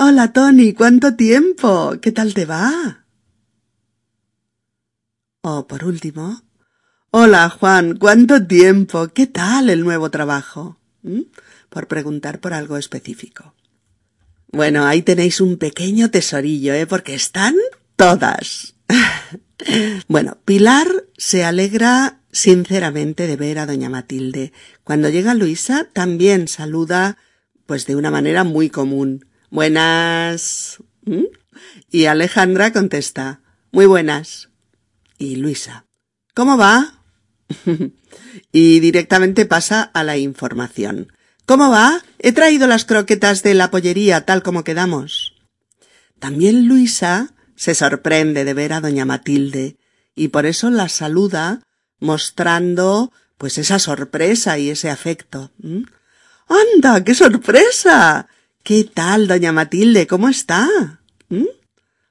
Hola, 0.02 0.32
Tony, 0.32 0.72
¿cuánto 0.72 1.14
tiempo? 1.14 1.96
¿Qué 2.00 2.10
tal 2.10 2.32
te 2.32 2.46
va? 2.46 3.04
Oh, 5.42 5.66
por 5.66 5.84
último. 5.84 6.40
Hola, 7.10 7.50
Juan, 7.50 7.98
¿cuánto 7.98 8.46
tiempo? 8.46 9.08
¿Qué 9.08 9.26
tal 9.26 9.68
el 9.68 9.82
nuevo 9.84 10.10
trabajo? 10.10 10.80
¿Mm? 11.02 11.24
Por 11.68 11.86
preguntar 11.86 12.40
por 12.40 12.54
algo 12.54 12.78
específico. 12.78 13.54
Bueno, 14.50 14.86
ahí 14.86 15.02
tenéis 15.02 15.38
un 15.42 15.58
pequeño 15.58 16.10
tesorillo, 16.10 16.72
¿eh? 16.72 16.86
Porque 16.86 17.12
están 17.14 17.54
todas. 17.96 18.76
bueno, 20.08 20.38
Pilar 20.46 20.88
se 21.18 21.44
alegra 21.44 22.20
sinceramente 22.32 23.26
de 23.26 23.36
ver 23.36 23.58
a 23.58 23.66
doña 23.66 23.90
Matilde. 23.90 24.54
Cuando 24.82 25.10
llega 25.10 25.34
Luisa, 25.34 25.88
también 25.92 26.48
saluda 26.48 27.18
pues 27.66 27.84
de 27.84 27.96
una 27.96 28.10
manera 28.10 28.44
muy 28.44 28.70
común. 28.70 29.26
Buenas. 29.50 30.78
¿Mm? 31.04 31.24
Y 31.90 32.06
Alejandra 32.06 32.72
contesta, 32.72 33.40
muy 33.72 33.86
buenas. 33.86 34.48
Y 35.18 35.36
Luisa, 35.36 35.86
¿cómo 36.34 36.56
va? 36.56 37.02
y 38.52 38.80
directamente 38.80 39.44
pasa 39.46 39.82
a 39.82 40.04
la 40.04 40.16
información. 40.16 41.12
¿Cómo 41.46 41.68
va? 41.68 42.00
He 42.20 42.32
traído 42.32 42.68
las 42.68 42.84
croquetas 42.84 43.42
de 43.42 43.54
la 43.54 43.70
pollería 43.70 44.24
tal 44.24 44.42
como 44.42 44.62
quedamos. 44.62 45.34
También 46.20 46.68
Luisa 46.68 47.34
se 47.56 47.74
sorprende 47.74 48.44
de 48.44 48.54
ver 48.54 48.72
a 48.72 48.80
doña 48.80 49.04
Matilde 49.04 49.76
y 50.14 50.28
por 50.28 50.46
eso 50.46 50.70
la 50.70 50.88
saluda 50.88 51.60
mostrando 51.98 53.12
pues 53.36 53.58
esa 53.58 53.78
sorpresa 53.78 54.58
y 54.58 54.70
ese 54.70 54.90
afecto. 54.90 55.50
¡Anda, 56.48 57.02
qué 57.02 57.14
sorpresa! 57.14 58.28
¿Qué 58.62 58.84
tal, 58.84 59.26
doña 59.26 59.52
Matilde? 59.52 60.06
¿Cómo 60.06 60.28
está? 60.28 60.68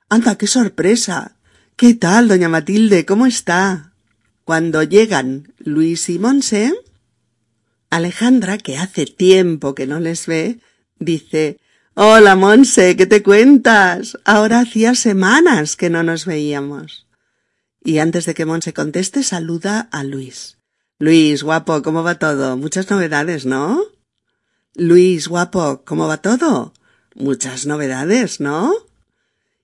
Anda, 0.09 0.35
qué 0.35 0.47
sorpresa. 0.47 1.37
¿Qué 1.75 1.93
tal, 1.93 2.27
doña 2.27 2.49
Matilde? 2.49 3.05
¿Cómo 3.05 3.27
está? 3.27 3.93
Cuando 4.43 4.81
llegan 4.81 5.53
Luis 5.59 6.09
y 6.09 6.17
Monse, 6.17 6.73
Alejandra, 7.91 8.57
que 8.57 8.77
hace 8.77 9.05
tiempo 9.05 9.75
que 9.75 9.85
no 9.85 9.99
les 9.99 10.25
ve, 10.25 10.59
dice 10.97 11.59
Hola, 11.93 12.35
Monse, 12.35 12.95
¿qué 12.97 13.05
te 13.05 13.21
cuentas? 13.21 14.17
Ahora 14.25 14.61
hacía 14.61 14.95
semanas 14.95 15.75
que 15.75 15.91
no 15.91 16.01
nos 16.01 16.25
veíamos. 16.25 17.05
Y 17.83 17.99
antes 17.99 18.25
de 18.25 18.33
que 18.33 18.45
Monse 18.45 18.73
conteste, 18.73 19.21
saluda 19.21 19.87
a 19.91 20.03
Luis. 20.03 20.57
Luis, 20.97 21.43
guapo, 21.43 21.83
¿cómo 21.83 22.03
va 22.03 22.17
todo? 22.17 22.57
Muchas 22.57 22.89
novedades, 22.89 23.45
¿no? 23.45 23.83
Luis, 24.79 25.27
guapo, 25.27 25.83
¿cómo 25.83 26.07
va 26.07 26.21
todo? 26.21 26.73
Muchas 27.13 27.65
novedades, 27.65 28.39
¿no? 28.39 28.73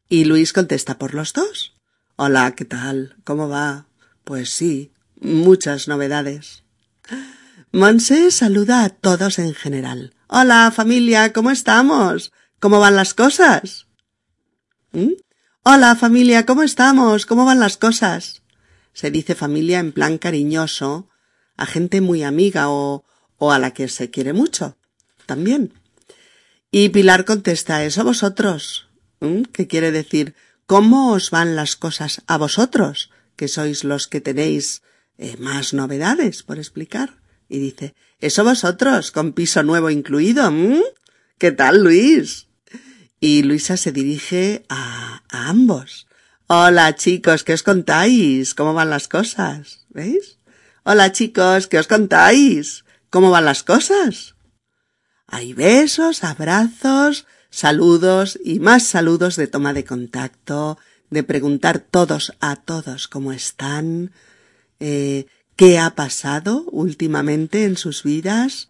Y 0.10 0.26
Luis 0.26 0.52
contesta 0.52 0.98
por 0.98 1.14
los 1.14 1.32
dos. 1.32 1.74
Hola, 2.18 2.54
¿qué 2.54 2.66
tal? 2.66 3.16
¿Cómo 3.24 3.48
va? 3.48 3.88
Pues 4.26 4.50
sí, 4.50 4.92
muchas 5.22 5.88
novedades. 5.88 6.64
Monse 7.72 8.30
saluda 8.30 8.84
a 8.84 8.90
todos 8.90 9.40
en 9.40 9.54
general. 9.54 10.14
Hola, 10.28 10.70
familia, 10.76 11.32
¿cómo 11.32 11.50
estamos? 11.50 12.34
¿Cómo 12.60 12.82
van 12.82 12.98
las 12.98 13.14
cosas? 13.14 13.88
¿Mm? 14.92 15.14
Hola, 15.64 15.96
familia, 15.96 16.46
¿cómo 16.46 16.62
estamos? 16.62 17.26
¿Cómo 17.26 17.46
van 17.46 17.62
las 17.62 17.78
cosas? 17.78 18.44
Se 18.92 19.12
dice 19.12 19.34
familia 19.34 19.80
en 19.80 19.94
plan 19.94 20.18
cariñoso, 20.18 21.08
a 21.56 21.66
gente 21.66 22.02
muy 22.02 22.24
amiga 22.24 22.70
o, 22.70 23.06
o 23.38 23.54
a 23.54 23.60
la 23.60 23.72
que 23.72 23.88
se 23.88 24.12
quiere 24.12 24.34
mucho. 24.34 24.76
También. 25.26 25.74
Y 26.72 26.90
Pilar 26.90 27.26
contesta, 27.26 27.84
eso 27.84 28.04
vosotros. 28.04 28.90
¿Mm? 29.20 29.44
¿Qué 29.44 29.68
quiere 29.68 29.92
decir? 29.92 30.36
¿Cómo 30.66 31.14
os 31.14 31.32
van 31.32 31.56
las 31.56 31.76
cosas 31.76 32.24
a 32.28 32.38
vosotros, 32.38 33.12
que 33.36 33.48
sois 33.48 33.84
los 33.84 34.08
que 34.08 34.22
tenéis 34.22 34.82
eh, 35.18 35.38
más 35.38 35.74
novedades 35.74 36.44
por 36.44 36.58
explicar? 36.58 37.18
Y 37.48 37.60
dice, 37.60 37.94
eso 38.20 38.44
vosotros, 38.44 39.12
con 39.12 39.34
piso 39.34 39.62
nuevo 39.64 39.90
incluido. 39.90 40.52
¿Qué 41.38 41.52
tal, 41.52 41.84
Luis? 41.84 42.48
Y 43.20 43.44
Luisa 43.44 43.78
se 43.78 43.92
dirige 43.92 44.66
a, 44.70 45.24
a 45.30 45.50
ambos. 45.50 46.08
Hola, 46.48 46.96
chicos, 46.96 47.44
¿qué 47.44 47.54
os 47.54 47.64
contáis? 47.64 48.54
¿Cómo 48.54 48.74
van 48.74 48.90
las 48.90 49.08
cosas? 49.08 49.86
¿Veis? 49.90 50.40
Hola, 50.84 51.12
chicos, 51.12 51.68
¿qué 51.68 51.80
os 51.80 51.88
contáis? 51.88 52.86
¿Cómo 53.10 53.32
van 53.32 53.46
las 53.46 53.64
cosas? 53.64 54.35
Hay 55.36 55.52
besos, 55.52 56.24
abrazos, 56.24 57.26
saludos 57.50 58.40
y 58.42 58.62
más 58.62 58.84
saludos 58.84 59.36
de 59.36 59.48
toma 59.48 59.74
de 59.74 59.84
contacto, 59.84 60.78
de 61.10 61.24
preguntar 61.24 61.80
todos 61.80 62.32
a 62.40 62.56
todos 62.56 63.10
cómo 63.10 63.34
están, 63.34 64.12
eh, 64.80 65.26
qué 65.58 65.78
ha 65.78 65.94
pasado 65.94 66.64
últimamente 66.72 67.66
en 67.66 67.76
sus 67.76 68.04
vidas, 68.04 68.70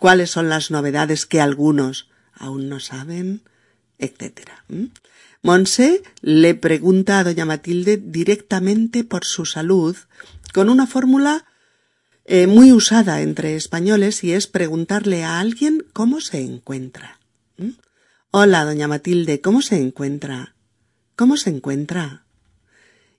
cuáles 0.00 0.32
son 0.32 0.48
las 0.48 0.72
novedades 0.72 1.26
que 1.26 1.40
algunos 1.40 2.08
aún 2.34 2.68
no 2.68 2.80
saben, 2.80 3.42
etc. 4.00 4.50
Monse 5.42 6.02
le 6.22 6.56
pregunta 6.56 7.20
a 7.20 7.24
doña 7.24 7.44
Matilde 7.44 7.98
directamente 7.98 9.04
por 9.04 9.24
su 9.24 9.46
salud 9.46 9.96
con 10.52 10.70
una 10.70 10.88
fórmula 10.88 11.44
eh, 12.32 12.46
muy 12.46 12.70
usada 12.70 13.22
entre 13.22 13.56
españoles 13.56 14.22
y 14.22 14.34
es 14.34 14.46
preguntarle 14.46 15.24
a 15.24 15.40
alguien 15.40 15.84
cómo 15.92 16.20
se 16.20 16.40
encuentra. 16.40 17.18
Hola, 18.30 18.64
doña 18.64 18.86
Matilde, 18.86 19.40
¿cómo 19.40 19.62
se 19.62 19.80
encuentra? 19.80 20.54
¿Cómo 21.16 21.36
se 21.36 21.50
encuentra? 21.50 22.24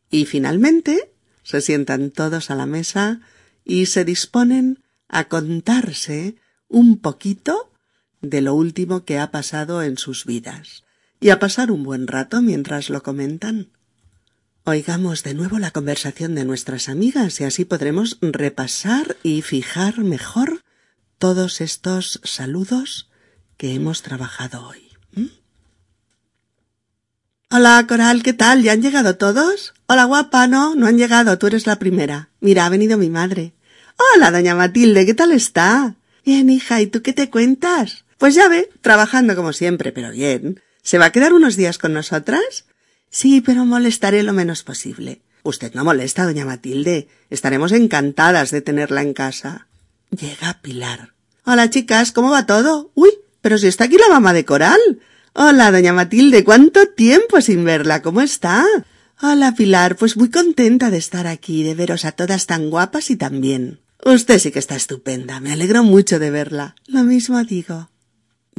Y 0.10 0.24
finalmente 0.28 1.12
se 1.44 1.60
sientan 1.60 2.12
todos 2.12 2.52
a 2.52 2.56
la 2.56 2.66
mesa 2.66 3.20
y 3.66 3.88
se 3.88 4.06
disponen 4.06 4.82
a 5.10 5.26
contarse 5.26 6.38
un 6.70 6.98
poquito 6.98 7.70
de 8.22 8.40
lo 8.40 8.54
último 8.54 9.04
que 9.04 9.20
ha 9.20 9.30
pasado 9.30 9.84
en 9.84 9.98
sus 9.98 10.26
vidas 10.26 10.86
y 11.20 11.32
a 11.32 11.40
pasar 11.40 11.70
un 11.70 11.84
buen 11.84 12.08
rato 12.08 12.42
mientras 12.42 12.90
lo 12.90 13.04
comentan. 13.04 13.72
Oigamos 14.64 15.24
de 15.24 15.34
nuevo 15.34 15.58
la 15.58 15.72
conversación 15.72 16.36
de 16.36 16.46
nuestras 16.46 16.88
amigas 16.88 17.42
y 17.42 17.46
así 17.46 17.66
podremos 17.66 18.20
repasar 18.22 19.18
y 19.24 19.42
fijar 19.42 20.02
mejor 20.02 20.62
todos 21.18 21.62
estos 21.62 22.22
saludos 22.24 23.10
que 23.58 23.74
hemos 23.74 24.04
trabajado 24.04 24.68
hoy. 24.68 24.92
¿Mm? 25.14 25.26
Hola, 27.50 27.84
Coral, 27.88 28.22
¿qué 28.22 28.34
tal? 28.34 28.62
¿Ya 28.62 28.74
han 28.74 28.84
llegado 28.84 29.18
todos? 29.18 29.74
Hola, 29.88 30.04
guapa, 30.04 30.46
no, 30.46 30.76
no 30.76 30.86
han 30.86 31.00
llegado, 31.00 31.40
tú 31.40 31.48
eres 31.48 31.66
la 31.66 31.80
primera. 31.80 32.30
Mira, 32.40 32.68
ha 32.68 32.70
venido 32.70 33.00
mi 33.00 33.10
madre. 33.10 33.54
Hola, 34.14 34.30
doña 34.30 34.54
Matilde, 34.54 35.08
¿qué 35.08 35.16
tal 35.16 35.32
está? 35.32 35.96
Bien, 36.24 36.52
hija, 36.52 36.82
¿y 36.82 36.86
tú 36.86 37.02
qué 37.02 37.14
te 37.14 37.32
cuentas? 37.32 38.06
Pues 38.20 38.36
ya 38.36 38.48
ve, 38.48 38.70
trabajando 38.82 39.36
como 39.36 39.54
siempre, 39.54 39.92
pero 39.92 40.12
bien. 40.12 40.62
¿Se 40.84 41.00
va 41.00 41.06
a 41.06 41.12
quedar 41.12 41.34
unos 41.34 41.56
días 41.56 41.80
con 41.80 41.94
nosotras? 41.94 42.66
Sí, 43.12 43.42
pero 43.42 43.66
molestaré 43.66 44.24
lo 44.24 44.32
menos 44.32 44.64
posible. 44.64 45.22
Usted 45.44 45.74
no 45.74 45.84
molesta, 45.84 46.24
doña 46.24 46.46
Matilde. 46.46 47.10
Estaremos 47.30 47.74
encantadas 47.74 48.52
de 48.52 48.62
tenerla 48.62 49.02
en 49.02 49.14
casa. 49.14 49.68
Llega 50.12 50.60
Pilar. 50.62 51.14
Hola, 51.44 51.70
chicas, 51.70 52.14
¿cómo 52.14 52.32
va 52.32 52.46
todo? 52.46 52.92
Uy, 52.96 53.12
pero 53.42 53.58
si 53.58 53.68
está 53.68 53.86
aquí 53.86 53.98
la 53.98 54.08
mamá 54.08 54.32
de 54.32 54.46
Coral. 54.46 54.80
Hola, 55.34 55.72
doña 55.72 55.92
Matilde, 55.92 56.44
¿cuánto 56.44 56.88
tiempo 56.88 57.42
sin 57.42 57.66
verla? 57.66 58.02
¿Cómo 58.02 58.22
está? 58.22 58.66
Hola, 59.22 59.56
Pilar, 59.56 59.98
pues 59.98 60.16
muy 60.16 60.30
contenta 60.30 60.90
de 60.90 60.98
estar 60.98 61.28
aquí, 61.28 61.64
de 61.64 61.76
veros 61.76 62.06
a 62.06 62.14
todas 62.14 62.48
tan 62.48 62.70
guapas 62.70 63.10
y 63.10 63.18
tan 63.18 63.42
bien. 63.42 63.80
Usted 64.06 64.40
sí 64.40 64.52
que 64.52 64.60
está 64.60 64.76
estupenda, 64.76 65.40
me 65.40 65.52
alegro 65.52 65.84
mucho 65.84 66.18
de 66.18 66.32
verla. 66.32 66.76
Lo 66.88 67.04
mismo 67.04 67.44
digo. 67.44 67.90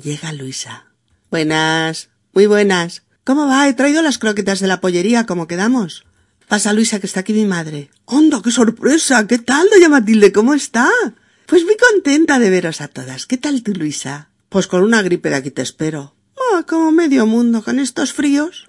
Llega 0.03 0.33
Luisa. 0.33 0.87
Buenas, 1.31 2.11
muy 2.33 2.47
buenas. 2.47 3.02
¿Cómo 3.25 3.47
va? 3.47 3.69
He 3.69 3.75
traído 3.75 4.03
las 4.03 4.19
croquetas 4.19 4.59
de 4.59 4.67
la 4.67 4.81
pollería, 4.81 5.27
como 5.27 5.47
quedamos. 5.47 6.05
Pasa 6.49 6.73
Luisa, 6.73 6.99
que 6.99 7.07
está 7.07 7.21
aquí 7.21 7.33
mi 7.33 7.47
madre. 7.47 7.89
¡Hondo, 8.05 8.43
qué 8.43 8.51
sorpresa! 8.51 9.27
¿Qué 9.29 9.39
tal, 9.39 9.69
doña 9.71 9.89
Matilde? 9.89 10.33
¿Cómo 10.33 10.55
está? 10.55 10.91
Pues 11.47 11.65
muy 11.65 11.77
contenta 11.77 12.41
de 12.41 12.51
veros 12.51 12.81
a 12.81 12.89
todas. 12.89 13.27
¿Qué 13.27 13.37
tal 13.37 13.63
tú, 13.63 13.75
Luisa? 13.75 14.29
Pues 14.49 14.67
con 14.67 14.83
una 14.83 15.03
gripe 15.03 15.31
de 15.31 15.37
aquí 15.37 15.51
te 15.53 15.63
espero. 15.63 16.17
Ah, 16.37 16.65
como 16.67 16.91
medio 16.91 17.25
mundo 17.27 17.63
con 17.63 17.79
estos 17.79 18.13
fríos. 18.13 18.69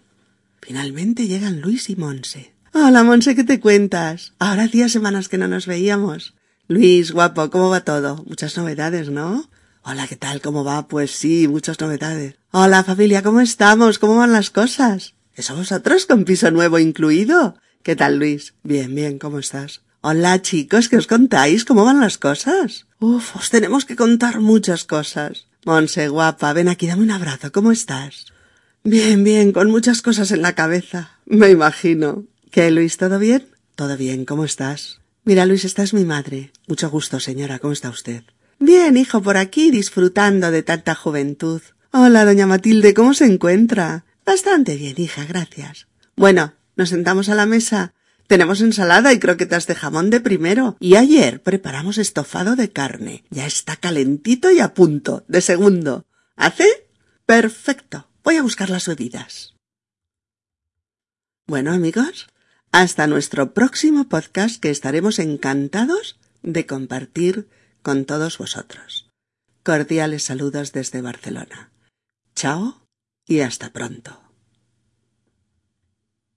Finalmente 0.62 1.28
llegan 1.28 1.60
Luis 1.60 1.90
y 1.90 1.96
Monse. 1.96 2.54
Hola, 2.74 3.04
Monse, 3.04 3.36
¿qué 3.36 3.44
te 3.44 3.60
cuentas? 3.60 4.34
Ahora 4.38 4.64
hacía 4.64 4.88
semanas 4.88 5.30
que 5.30 5.40
no 5.40 5.48
nos 5.48 5.66
veíamos. 5.66 6.36
Luis, 6.68 7.12
guapo, 7.12 7.50
¿cómo 7.50 7.70
va 7.70 7.82
todo? 7.82 8.24
Muchas 8.28 8.56
novedades, 8.56 9.10
¿no? 9.10 9.50
Hola, 9.86 10.08
¿qué 10.08 10.16
tal? 10.16 10.40
¿Cómo 10.40 10.64
va? 10.64 10.88
Pues 10.88 11.12
sí, 11.12 11.50
muchas 11.50 11.78
novedades. 11.82 12.36
Hola, 12.52 12.86
familia, 12.86 13.22
¿cómo 13.22 13.42
estamos? 13.42 14.00
¿Cómo 14.00 14.16
van 14.16 14.32
las 14.32 14.50
cosas? 14.50 15.14
¿Eso 15.36 15.58
vosotros 15.58 16.06
con 16.06 16.24
piso 16.24 16.52
nuevo 16.52 16.80
incluido? 16.80 17.58
¿Qué 17.84 17.98
tal, 17.98 18.18
Luis? 18.18 18.54
Bien, 18.64 18.96
bien, 18.96 19.20
¿cómo 19.20 19.40
estás? 19.40 19.82
Hola, 20.00 20.42
chicos, 20.42 20.88
¿qué 20.88 20.96
os 20.96 21.08
contáis? 21.08 21.66
¿Cómo 21.66 21.84
van 21.84 22.00
las 22.00 22.18
cosas? 22.18 22.88
Uf, 23.00 23.36
os 23.36 23.50
tenemos 23.50 23.84
que 23.84 23.98
contar 23.98 24.40
muchas 24.40 24.86
cosas. 24.86 25.48
Monse, 25.66 26.08
guapa, 26.08 26.54
ven 26.54 26.70
aquí, 26.70 26.88
dame 26.88 27.04
un 27.04 27.12
abrazo. 27.12 27.52
¿Cómo 27.52 27.74
estás? 27.74 28.28
Bien, 28.86 29.22
bien, 29.26 29.52
con 29.52 29.70
muchas 29.70 30.02
cosas 30.02 30.32
en 30.32 30.44
la 30.44 30.56
cabeza. 30.56 31.18
Me 31.26 31.50
imagino. 31.50 32.24
¿Qué, 32.52 32.72
Luis, 32.72 32.96
todo 32.96 33.20
bien? 33.20 33.50
Todo 33.76 33.98
bien, 33.98 34.24
¿cómo 34.24 34.46
estás? 34.46 35.02
Mira, 35.26 35.46
Luis, 35.46 35.66
esta 35.66 35.84
es 35.84 35.94
mi 35.94 36.06
madre. 36.06 36.54
Mucho 36.68 36.90
gusto, 36.90 37.20
señora. 37.20 37.60
¿Cómo 37.60 37.74
está 37.74 37.90
usted? 37.90 38.24
Bien, 38.66 38.96
hijo, 38.96 39.22
por 39.22 39.36
aquí, 39.36 39.72
disfrutando 39.72 40.50
de 40.50 40.64
tanta 40.64 40.96
juventud. 40.96 41.62
Hola, 41.92 42.24
doña 42.24 42.48
Matilde, 42.48 42.94
¿cómo 42.94 43.14
se 43.14 43.26
encuentra? 43.26 44.06
Bastante 44.26 44.78
bien, 44.78 44.96
hija, 44.98 45.26
gracias. 45.26 45.88
Bueno, 46.16 46.54
nos 46.78 46.88
sentamos 46.88 47.28
a 47.28 47.36
la 47.36 47.46
mesa. 47.46 47.94
Tenemos 48.26 48.62
ensalada 48.62 49.12
y 49.12 49.20
croquetas 49.20 49.68
de 49.68 49.76
jamón 49.76 50.10
de 50.10 50.22
primero. 50.22 50.78
Y 50.80 50.96
ayer 50.96 51.42
preparamos 51.42 51.98
estofado 51.98 52.56
de 52.56 52.72
carne. 52.72 53.26
Ya 53.30 53.46
está 53.46 53.76
calentito 53.76 54.50
y 54.50 54.62
a 54.62 54.74
punto, 54.74 55.26
de 55.28 55.42
segundo. 55.42 56.06
¿Hace? 56.38 56.88
Perfecto. 57.26 58.08
Voy 58.24 58.38
a 58.38 58.44
buscar 58.44 58.70
las 58.70 58.88
bebidas. 58.88 59.56
Bueno, 61.48 61.74
amigos, 61.74 62.30
hasta 62.72 63.08
nuestro 63.08 63.54
próximo 63.54 64.08
podcast 64.08 64.62
que 64.62 64.70
estaremos 64.70 65.20
encantados 65.20 66.18
de 66.44 66.66
compartir 66.66 67.50
con 67.84 68.06
todos 68.06 68.38
vosotros. 68.38 69.10
Cordiales 69.62 70.24
saludos 70.24 70.72
desde 70.72 71.02
Barcelona. 71.02 71.72
Chao 72.36 72.88
y 73.28 73.42
hasta 73.42 73.72
pronto. 73.72 74.23